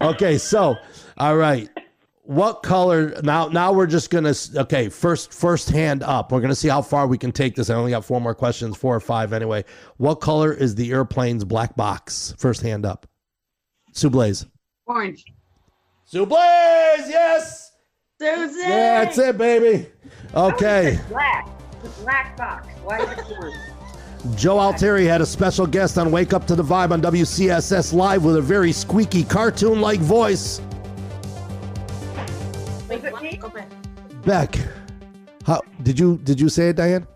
Okay, 0.00 0.36
so 0.38 0.76
all 1.16 1.36
right. 1.36 1.68
What 2.26 2.64
color 2.64 3.14
now 3.22 3.46
now 3.46 3.72
we're 3.72 3.86
just 3.86 4.10
gonna 4.10 4.34
okay, 4.56 4.88
first 4.88 5.32
first 5.32 5.70
hand 5.70 6.02
up. 6.02 6.32
We're 6.32 6.40
gonna 6.40 6.56
see 6.56 6.66
how 6.66 6.82
far 6.82 7.06
we 7.06 7.16
can 7.16 7.30
take 7.30 7.54
this. 7.54 7.70
I 7.70 7.74
only 7.74 7.92
got 7.92 8.04
four 8.04 8.20
more 8.20 8.34
questions, 8.34 8.76
four 8.76 8.96
or 8.96 9.00
five 9.00 9.32
anyway. 9.32 9.64
What 9.98 10.16
color 10.16 10.52
is 10.52 10.74
the 10.74 10.90
airplane's 10.90 11.44
black 11.44 11.76
box? 11.76 12.34
First 12.36 12.62
hand 12.62 12.84
up. 12.84 13.06
Sue 13.92 14.10
Blaze. 14.10 14.44
orange. 14.86 15.24
Sue 16.04 16.26
Blaze, 16.26 17.08
yes! 17.08 17.72
Susie. 18.20 18.60
Yeah, 18.60 19.04
that's 19.04 19.18
it, 19.18 19.38
baby. 19.38 19.86
Okay. 20.34 20.98
Black. 21.08 21.48
The 21.82 21.88
black 22.02 22.36
box. 22.36 22.66
Why 22.82 22.98
is 23.02 23.18
it 23.18 23.24
blue? 23.26 23.52
Joe 24.34 24.58
Altieri 24.58 25.04
had 25.04 25.20
a 25.20 25.26
special 25.26 25.66
guest 25.66 25.96
on 25.98 26.10
Wake 26.10 26.32
Up 26.32 26.46
to 26.48 26.56
the 26.56 26.62
Vibe 26.62 26.90
on 26.90 27.00
WCSS 27.00 27.92
Live 27.92 28.24
with 28.24 28.36
a 28.36 28.42
very 28.42 28.72
squeaky 28.72 29.22
cartoon 29.22 29.80
like 29.80 30.00
voice. 30.00 30.60
Wait, 32.88 33.04
it 33.04 33.12
what? 33.12 33.22
me? 33.22 33.36
Go 33.36 33.48
back. 33.48 33.68
Beck, 34.24 34.58
how 35.44 35.60
did 35.82 35.98
you 35.98 36.18
did 36.24 36.40
you 36.40 36.48
say 36.48 36.70
it, 36.70 36.76
Diane? 36.76 37.06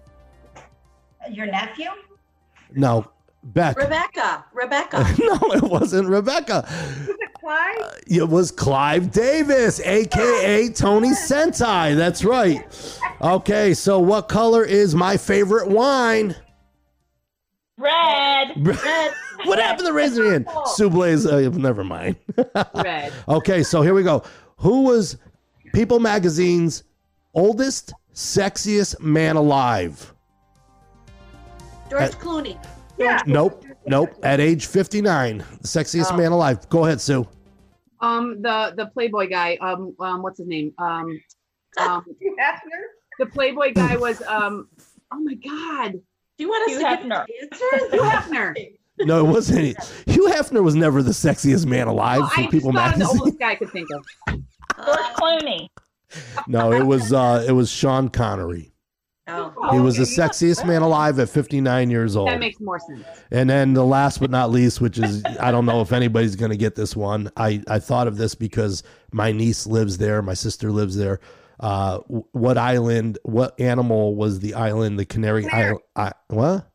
Your 1.30 1.46
nephew? 1.46 1.90
No. 2.72 3.10
Beck. 3.42 3.76
Rebecca. 3.76 4.44
Rebecca. 4.52 4.98
no, 5.18 5.38
it 5.52 5.62
wasn't 5.62 6.08
Rebecca. 6.08 6.66
Was 6.68 7.08
it 7.08 7.32
Clyde? 7.34 7.76
It 8.06 8.28
was 8.28 8.50
Clive 8.50 9.10
Davis, 9.10 9.80
aka 9.80 10.68
Tony 10.74 11.10
Sentai. 11.10 11.96
That's 11.96 12.22
right. 12.22 12.62
Okay, 13.22 13.72
so 13.72 13.98
what 13.98 14.28
color 14.28 14.62
is 14.64 14.94
my 14.94 15.16
favorite 15.16 15.68
wine? 15.68 16.36
Red. 17.78 18.52
Red. 18.66 19.12
What 19.44 19.58
happened 19.58 19.86
to 19.86 19.92
raising 19.94 20.24
your 20.24 20.32
hand? 20.32 20.46
Sue 20.66 20.90
Blaze, 20.90 21.24
uh, 21.24 21.48
never 21.54 21.82
mind. 21.82 22.16
Red. 22.74 23.12
okay, 23.26 23.62
so 23.62 23.80
here 23.80 23.94
we 23.94 24.02
go. 24.02 24.22
Who 24.58 24.82
was 24.82 25.16
People 25.72 25.98
Magazine's 26.00 26.84
oldest, 27.34 27.92
sexiest 28.14 29.00
man 29.00 29.36
alive? 29.36 30.14
George 31.88 32.02
Uh, 32.02 32.08
Clooney. 32.10 32.58
Yeah. 32.98 33.20
Nope, 33.26 33.64
nope. 33.86 34.10
At 34.22 34.40
age 34.40 34.66
59, 34.66 35.38
the 35.38 35.68
sexiest 35.68 36.12
Oh. 36.12 36.16
man 36.16 36.32
alive. 36.32 36.68
Go 36.68 36.84
ahead, 36.84 37.00
Sue. 37.00 37.26
Um, 38.00 38.40
the 38.42 38.72
the 38.76 38.86
Playboy 38.86 39.28
guy. 39.28 39.56
Um, 39.60 39.94
um, 40.00 40.22
what's 40.22 40.38
his 40.38 40.48
name? 40.48 40.72
Um, 40.78 41.20
um, 41.78 42.04
Hugh 42.20 42.36
Hefner? 42.40 42.80
the 43.18 43.26
Playboy 43.26 43.74
guy 43.74 43.96
was 43.96 44.22
um. 44.22 44.68
Oh 45.12 45.18
my 45.20 45.34
God, 45.34 45.92
Do 45.92 45.98
you 46.44 46.48
want 46.48 46.70
us 46.70 46.76
Hugh 46.78 46.84
to 46.84 46.96
give 46.96 47.06
Hefner. 47.10 47.24
an? 47.82 47.90
Hugh 47.92 48.00
Hefner. 48.02 48.72
No, 49.00 49.26
it 49.26 49.28
wasn't. 49.30 49.76
Hugh 50.06 50.28
Hefner 50.28 50.62
was 50.62 50.74
never 50.74 51.02
the 51.02 51.10
sexiest 51.10 51.66
man 51.66 51.88
alive 51.88 52.20
Oh, 52.22 52.28
for 52.28 52.40
I 52.40 52.42
just 52.42 52.50
People 52.52 52.72
thought 52.72 52.92
of 52.92 52.98
the 52.98 53.04
Magazine. 53.04 53.20
oldest 53.20 53.38
guy 53.38 53.50
I 53.50 53.54
could 53.56 53.70
think 53.70 53.88
of. 53.90 54.04
George 54.76 54.98
Clooney. 55.16 55.68
No, 56.48 56.72
it 56.72 56.84
was 56.84 57.12
uh, 57.12 57.44
it 57.46 57.52
was 57.52 57.70
Sean 57.70 58.08
Connery. 58.08 58.72
Oh. 59.28 59.52
He 59.70 59.78
was 59.78 59.96
the 59.96 60.02
sexiest 60.02 60.66
man 60.66 60.82
alive 60.82 61.20
at 61.20 61.28
59 61.28 61.88
years 61.88 62.16
old. 62.16 62.28
That 62.28 62.40
makes 62.40 62.58
more 62.60 62.80
sense. 62.80 63.04
And 63.30 63.48
then 63.48 63.74
the 63.74 63.84
last 63.84 64.18
but 64.18 64.30
not 64.30 64.50
least, 64.50 64.80
which 64.80 64.98
is 64.98 65.22
I 65.38 65.52
don't 65.52 65.66
know 65.66 65.80
if 65.80 65.92
anybody's 65.92 66.34
going 66.34 66.50
to 66.50 66.56
get 66.56 66.74
this 66.74 66.96
one. 66.96 67.30
I 67.36 67.62
I 67.68 67.78
thought 67.78 68.08
of 68.08 68.16
this 68.16 68.34
because 68.34 68.82
my 69.12 69.30
niece 69.30 69.66
lives 69.66 69.98
there, 69.98 70.20
my 70.22 70.34
sister 70.34 70.72
lives 70.72 70.96
there. 70.96 71.20
Uh, 71.60 71.98
what 72.32 72.56
island? 72.56 73.18
What 73.22 73.60
animal 73.60 74.14
was 74.16 74.40
the 74.40 74.54
island? 74.54 74.98
The 74.98 75.04
Canary 75.04 75.46
Island? 75.46 75.80
I, 75.94 76.12
what? 76.28 76.66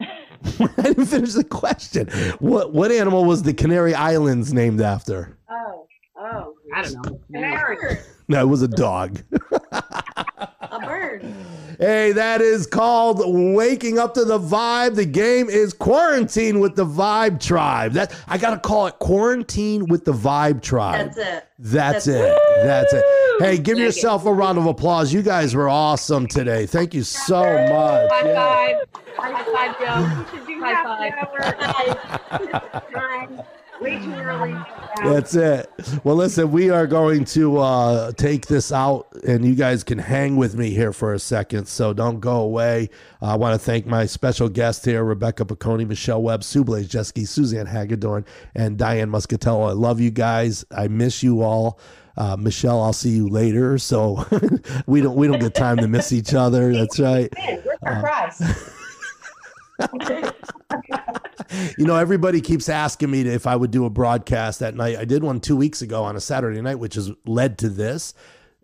I 0.00 0.82
didn't 0.82 1.06
finish 1.06 1.32
the 1.32 1.44
question. 1.44 2.08
What 2.38 2.72
what 2.72 2.92
animal 2.92 3.24
was 3.24 3.42
the 3.42 3.54
Canary 3.54 3.94
Islands 3.94 4.52
named 4.52 4.80
after? 4.80 5.36
Oh, 5.50 5.86
oh. 6.22 6.54
I 6.74 6.82
don't 6.82 7.06
know. 7.06 7.20
Canary. 7.32 7.98
No, 8.28 8.40
it 8.40 8.46
was 8.48 8.62
a 8.62 8.68
dog. 8.68 9.20
A 9.72 10.80
bird. 10.80 11.24
Hey, 11.78 12.12
that 12.12 12.40
is 12.40 12.66
called 12.66 13.20
waking 13.54 13.98
up 13.98 14.14
to 14.14 14.24
the 14.24 14.38
vibe. 14.38 14.94
The 14.94 15.04
game 15.04 15.50
is 15.50 15.72
quarantine 15.74 16.60
with 16.60 16.76
the 16.76 16.86
vibe 16.86 17.40
tribe. 17.40 17.92
That 17.92 18.14
I 18.28 18.38
gotta 18.38 18.58
call 18.60 18.86
it 18.86 18.98
quarantine 19.00 19.86
with 19.86 20.04
the 20.04 20.12
vibe 20.12 20.62
tribe. 20.62 21.12
That's 21.14 21.18
it. 21.18 21.44
That's 21.58 22.04
That's- 22.04 22.06
it. 22.06 22.64
That's 22.64 22.92
it. 22.92 23.04
Hey, 23.40 23.58
give 23.58 23.76
Like 23.76 23.82
it. 23.82 23.86
yourself 23.86 24.24
a 24.26 24.32
round 24.32 24.58
of 24.58 24.66
applause. 24.66 25.12
You 25.12 25.22
guys 25.22 25.54
were 25.54 25.68
awesome 25.68 26.26
today. 26.26 26.66
Thank 26.66 26.94
you 26.94 27.02
so 27.02 27.42
much. 27.42 28.10
High 28.10 28.26
Yeah. 28.28 28.76
five. 28.76 28.76
High 29.16 29.44
five, 29.44 29.78
Joe. 29.80 30.36
Should 30.38 30.46
do 30.46 30.60
High 30.60 30.72
happy 30.72 32.60
hour. 32.62 32.82
Time. 32.92 33.42
Way 33.82 33.98
too 33.98 34.12
early. 34.12 34.54
That's 35.02 35.34
it. 35.34 35.68
Well, 36.04 36.14
listen, 36.14 36.52
we 36.52 36.70
are 36.70 36.86
going 36.86 37.24
to 37.26 37.58
uh, 37.58 38.12
take 38.12 38.46
this 38.46 38.70
out, 38.70 39.08
and 39.26 39.44
you 39.44 39.56
guys 39.56 39.82
can 39.82 39.98
hang 39.98 40.36
with 40.36 40.54
me 40.54 40.70
here 40.70 40.92
for 40.92 41.14
a 41.14 41.18
second. 41.18 41.66
So 41.66 41.92
don't 41.92 42.20
go 42.20 42.36
away. 42.42 42.90
I 43.20 43.34
want 43.34 43.54
to 43.54 43.58
thank 43.58 43.84
my 43.86 44.06
special 44.06 44.48
guests 44.48 44.84
here 44.84 45.02
Rebecca 45.02 45.44
Piccone, 45.44 45.88
Michelle 45.88 46.22
Webb, 46.22 46.44
Sue 46.44 46.62
Blaze 46.62 46.88
Jeske, 46.88 47.26
Suzanne 47.26 47.66
Hagedorn, 47.66 48.24
and 48.54 48.78
Diane 48.78 49.10
Muscatello. 49.10 49.68
I 49.68 49.72
love 49.72 50.00
you 50.00 50.12
guys. 50.12 50.64
I 50.70 50.86
miss 50.86 51.24
you 51.24 51.42
all. 51.42 51.80
Uh, 52.16 52.36
Michelle, 52.36 52.80
I'll 52.80 52.92
see 52.92 53.10
you 53.10 53.28
later. 53.28 53.78
So 53.78 54.24
we 54.86 55.00
don't 55.00 55.16
we 55.16 55.26
don't 55.26 55.40
get 55.40 55.54
time 55.54 55.78
to 55.78 55.88
miss 55.88 56.12
each 56.12 56.34
other. 56.34 56.72
That's 56.72 57.00
right. 57.00 57.32
Where's 57.36 57.78
our 57.82 58.00
prize? 58.00 58.42
You 61.78 61.84
know, 61.86 61.96
everybody 61.96 62.40
keeps 62.40 62.68
asking 62.68 63.10
me 63.10 63.22
to, 63.24 63.30
if 63.32 63.46
I 63.46 63.56
would 63.56 63.70
do 63.70 63.84
a 63.84 63.90
broadcast 63.90 64.60
that 64.60 64.74
night. 64.74 64.96
I 64.98 65.04
did 65.04 65.22
one 65.22 65.40
two 65.40 65.56
weeks 65.56 65.82
ago 65.82 66.04
on 66.04 66.16
a 66.16 66.20
Saturday 66.20 66.60
night, 66.60 66.76
which 66.76 66.94
has 66.94 67.10
led 67.26 67.58
to 67.58 67.68
this. 67.68 68.14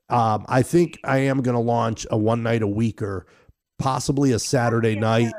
Um, 0.08 0.44
I 0.48 0.62
think 0.62 0.98
I 1.04 1.18
am 1.18 1.42
going 1.42 1.54
to 1.54 1.60
launch 1.60 2.06
a 2.10 2.16
one 2.16 2.42
night 2.42 2.62
a 2.62 2.66
week 2.66 3.02
or 3.02 3.26
possibly 3.78 4.32
a 4.32 4.38
Saturday 4.38 4.96
night 4.96 5.32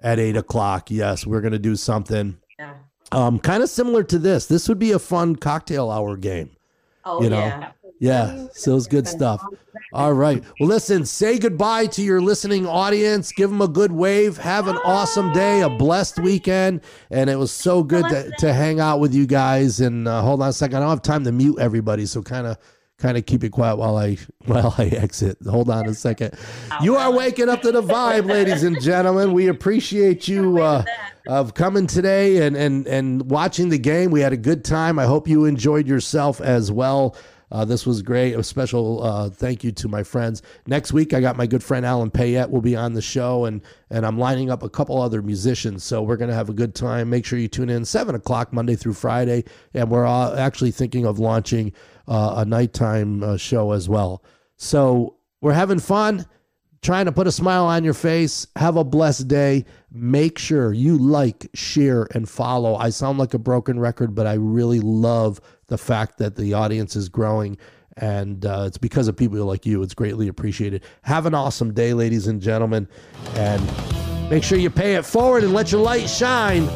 at 0.00 0.18
eight 0.18 0.36
o'clock. 0.36 0.90
Yes, 0.90 1.26
we're 1.26 1.40
going 1.40 1.52
to 1.52 1.58
do 1.58 1.76
something 1.76 2.36
Yeah. 2.58 2.74
um, 3.12 3.38
kind 3.38 3.62
of 3.62 3.70
similar 3.70 4.02
to 4.04 4.18
this. 4.18 4.46
This 4.46 4.68
would 4.68 4.78
be 4.78 4.92
a 4.92 4.98
fun 4.98 5.36
cocktail 5.36 5.90
hour 5.90 6.16
game. 6.16 6.50
Oh, 7.04 7.22
You 7.22 7.30
know. 7.30 7.38
yeah. 7.38 7.70
Yeah, 7.98 8.48
so 8.52 8.76
it's 8.76 8.86
good 8.86 9.08
stuff. 9.08 9.42
All 9.92 10.12
right. 10.12 10.44
Well, 10.60 10.68
listen, 10.68 11.06
say 11.06 11.38
goodbye 11.38 11.86
to 11.86 12.02
your 12.02 12.20
listening 12.20 12.66
audience. 12.66 13.32
Give 13.32 13.48
them 13.48 13.62
a 13.62 13.68
good 13.68 13.92
wave. 13.92 14.36
Have 14.36 14.68
an 14.68 14.76
awesome 14.84 15.32
day, 15.32 15.62
a 15.62 15.70
blessed 15.70 16.18
weekend. 16.18 16.82
And 17.10 17.30
it 17.30 17.36
was 17.36 17.50
so 17.50 17.82
good 17.82 18.06
to, 18.08 18.30
to 18.38 18.52
hang 18.52 18.80
out 18.80 19.00
with 19.00 19.14
you 19.14 19.26
guys. 19.26 19.80
And 19.80 20.06
uh, 20.06 20.20
hold 20.20 20.42
on 20.42 20.48
a 20.48 20.52
second. 20.52 20.76
I 20.76 20.80
don't 20.80 20.90
have 20.90 21.02
time 21.02 21.24
to 21.24 21.32
mute 21.32 21.58
everybody. 21.58 22.04
So 22.04 22.22
kind 22.22 22.46
of 22.46 22.58
kind 22.98 23.18
of 23.18 23.26
keep 23.26 23.44
it 23.44 23.50
quiet 23.50 23.76
while 23.76 23.96
I 23.96 24.18
while 24.46 24.74
I 24.76 24.84
exit. 24.86 25.38
Hold 25.48 25.70
on 25.70 25.86
a 25.88 25.94
second. 25.94 26.34
You 26.82 26.96
are 26.96 27.12
waking 27.12 27.48
up 27.48 27.62
to 27.62 27.72
the 27.72 27.82
vibe, 27.82 28.26
ladies 28.26 28.62
and 28.62 28.80
gentlemen. 28.80 29.32
We 29.32 29.48
appreciate 29.48 30.28
you 30.28 30.58
uh, 30.58 30.84
of 31.28 31.54
coming 31.54 31.86
today 31.86 32.46
and 32.46 32.56
and 32.56 32.86
and 32.86 33.30
watching 33.30 33.68
the 33.70 33.78
game. 33.78 34.10
We 34.10 34.20
had 34.20 34.32
a 34.32 34.38
good 34.38 34.64
time. 34.64 34.98
I 34.98 35.04
hope 35.06 35.28
you 35.28 35.44
enjoyed 35.44 35.86
yourself 35.88 36.40
as 36.40 36.70
well. 36.70 37.16
Uh, 37.50 37.64
this 37.64 37.86
was 37.86 38.02
great. 38.02 38.34
A 38.34 38.42
special 38.42 39.02
uh, 39.02 39.30
thank 39.30 39.62
you 39.62 39.72
to 39.72 39.88
my 39.88 40.02
friends. 40.02 40.42
Next 40.66 40.92
week, 40.92 41.14
I 41.14 41.20
got 41.20 41.36
my 41.36 41.46
good 41.46 41.62
friend 41.62 41.86
Alan 41.86 42.10
Payette 42.10 42.50
will 42.50 42.60
be 42.60 42.74
on 42.76 42.94
the 42.94 43.02
show, 43.02 43.44
and 43.44 43.62
and 43.90 44.04
I'm 44.04 44.18
lining 44.18 44.50
up 44.50 44.62
a 44.62 44.68
couple 44.68 45.00
other 45.00 45.22
musicians. 45.22 45.84
So 45.84 46.02
we're 46.02 46.16
gonna 46.16 46.34
have 46.34 46.48
a 46.48 46.54
good 46.54 46.74
time. 46.74 47.10
Make 47.10 47.24
sure 47.24 47.38
you 47.38 47.48
tune 47.48 47.70
in 47.70 47.84
seven 47.84 48.14
o'clock 48.14 48.52
Monday 48.52 48.74
through 48.74 48.94
Friday, 48.94 49.44
and 49.74 49.90
we're 49.90 50.06
actually 50.06 50.72
thinking 50.72 51.06
of 51.06 51.18
launching 51.18 51.72
uh, 52.08 52.34
a 52.38 52.44
nighttime 52.44 53.22
uh, 53.22 53.36
show 53.36 53.72
as 53.72 53.88
well. 53.88 54.24
So 54.56 55.16
we're 55.40 55.52
having 55.52 55.78
fun 55.78 56.26
trying 56.82 57.06
to 57.06 57.12
put 57.12 57.26
a 57.26 57.32
smile 57.32 57.64
on 57.64 57.84
your 57.84 57.94
face. 57.94 58.46
Have 58.56 58.76
a 58.76 58.84
blessed 58.84 59.28
day. 59.28 59.64
Make 59.90 60.38
sure 60.38 60.72
you 60.72 60.98
like, 60.98 61.48
share, 61.54 62.06
and 62.12 62.28
follow. 62.28 62.76
I 62.76 62.90
sound 62.90 63.18
like 63.18 63.34
a 63.34 63.38
broken 63.38 63.80
record, 63.80 64.14
but 64.14 64.26
I 64.26 64.34
really 64.34 64.80
love 64.80 65.40
the 65.68 65.78
fact 65.78 66.18
that 66.18 66.36
the 66.36 66.54
audience 66.54 66.96
is 66.96 67.08
growing. 67.08 67.58
And 67.96 68.44
uh, 68.44 68.64
it's 68.66 68.78
because 68.78 69.08
of 69.08 69.16
people 69.16 69.38
like 69.44 69.64
you. 69.64 69.82
It's 69.82 69.94
greatly 69.94 70.28
appreciated. 70.28 70.84
Have 71.02 71.24
an 71.26 71.34
awesome 71.34 71.72
day, 71.72 71.94
ladies 71.94 72.26
and 72.26 72.42
gentlemen. 72.42 72.88
And 73.34 74.30
make 74.30 74.44
sure 74.44 74.58
you 74.58 74.70
pay 74.70 74.96
it 74.96 75.06
forward 75.06 75.44
and 75.44 75.54
let 75.54 75.72
your 75.72 75.80
light 75.80 76.08
shine. 76.08 76.68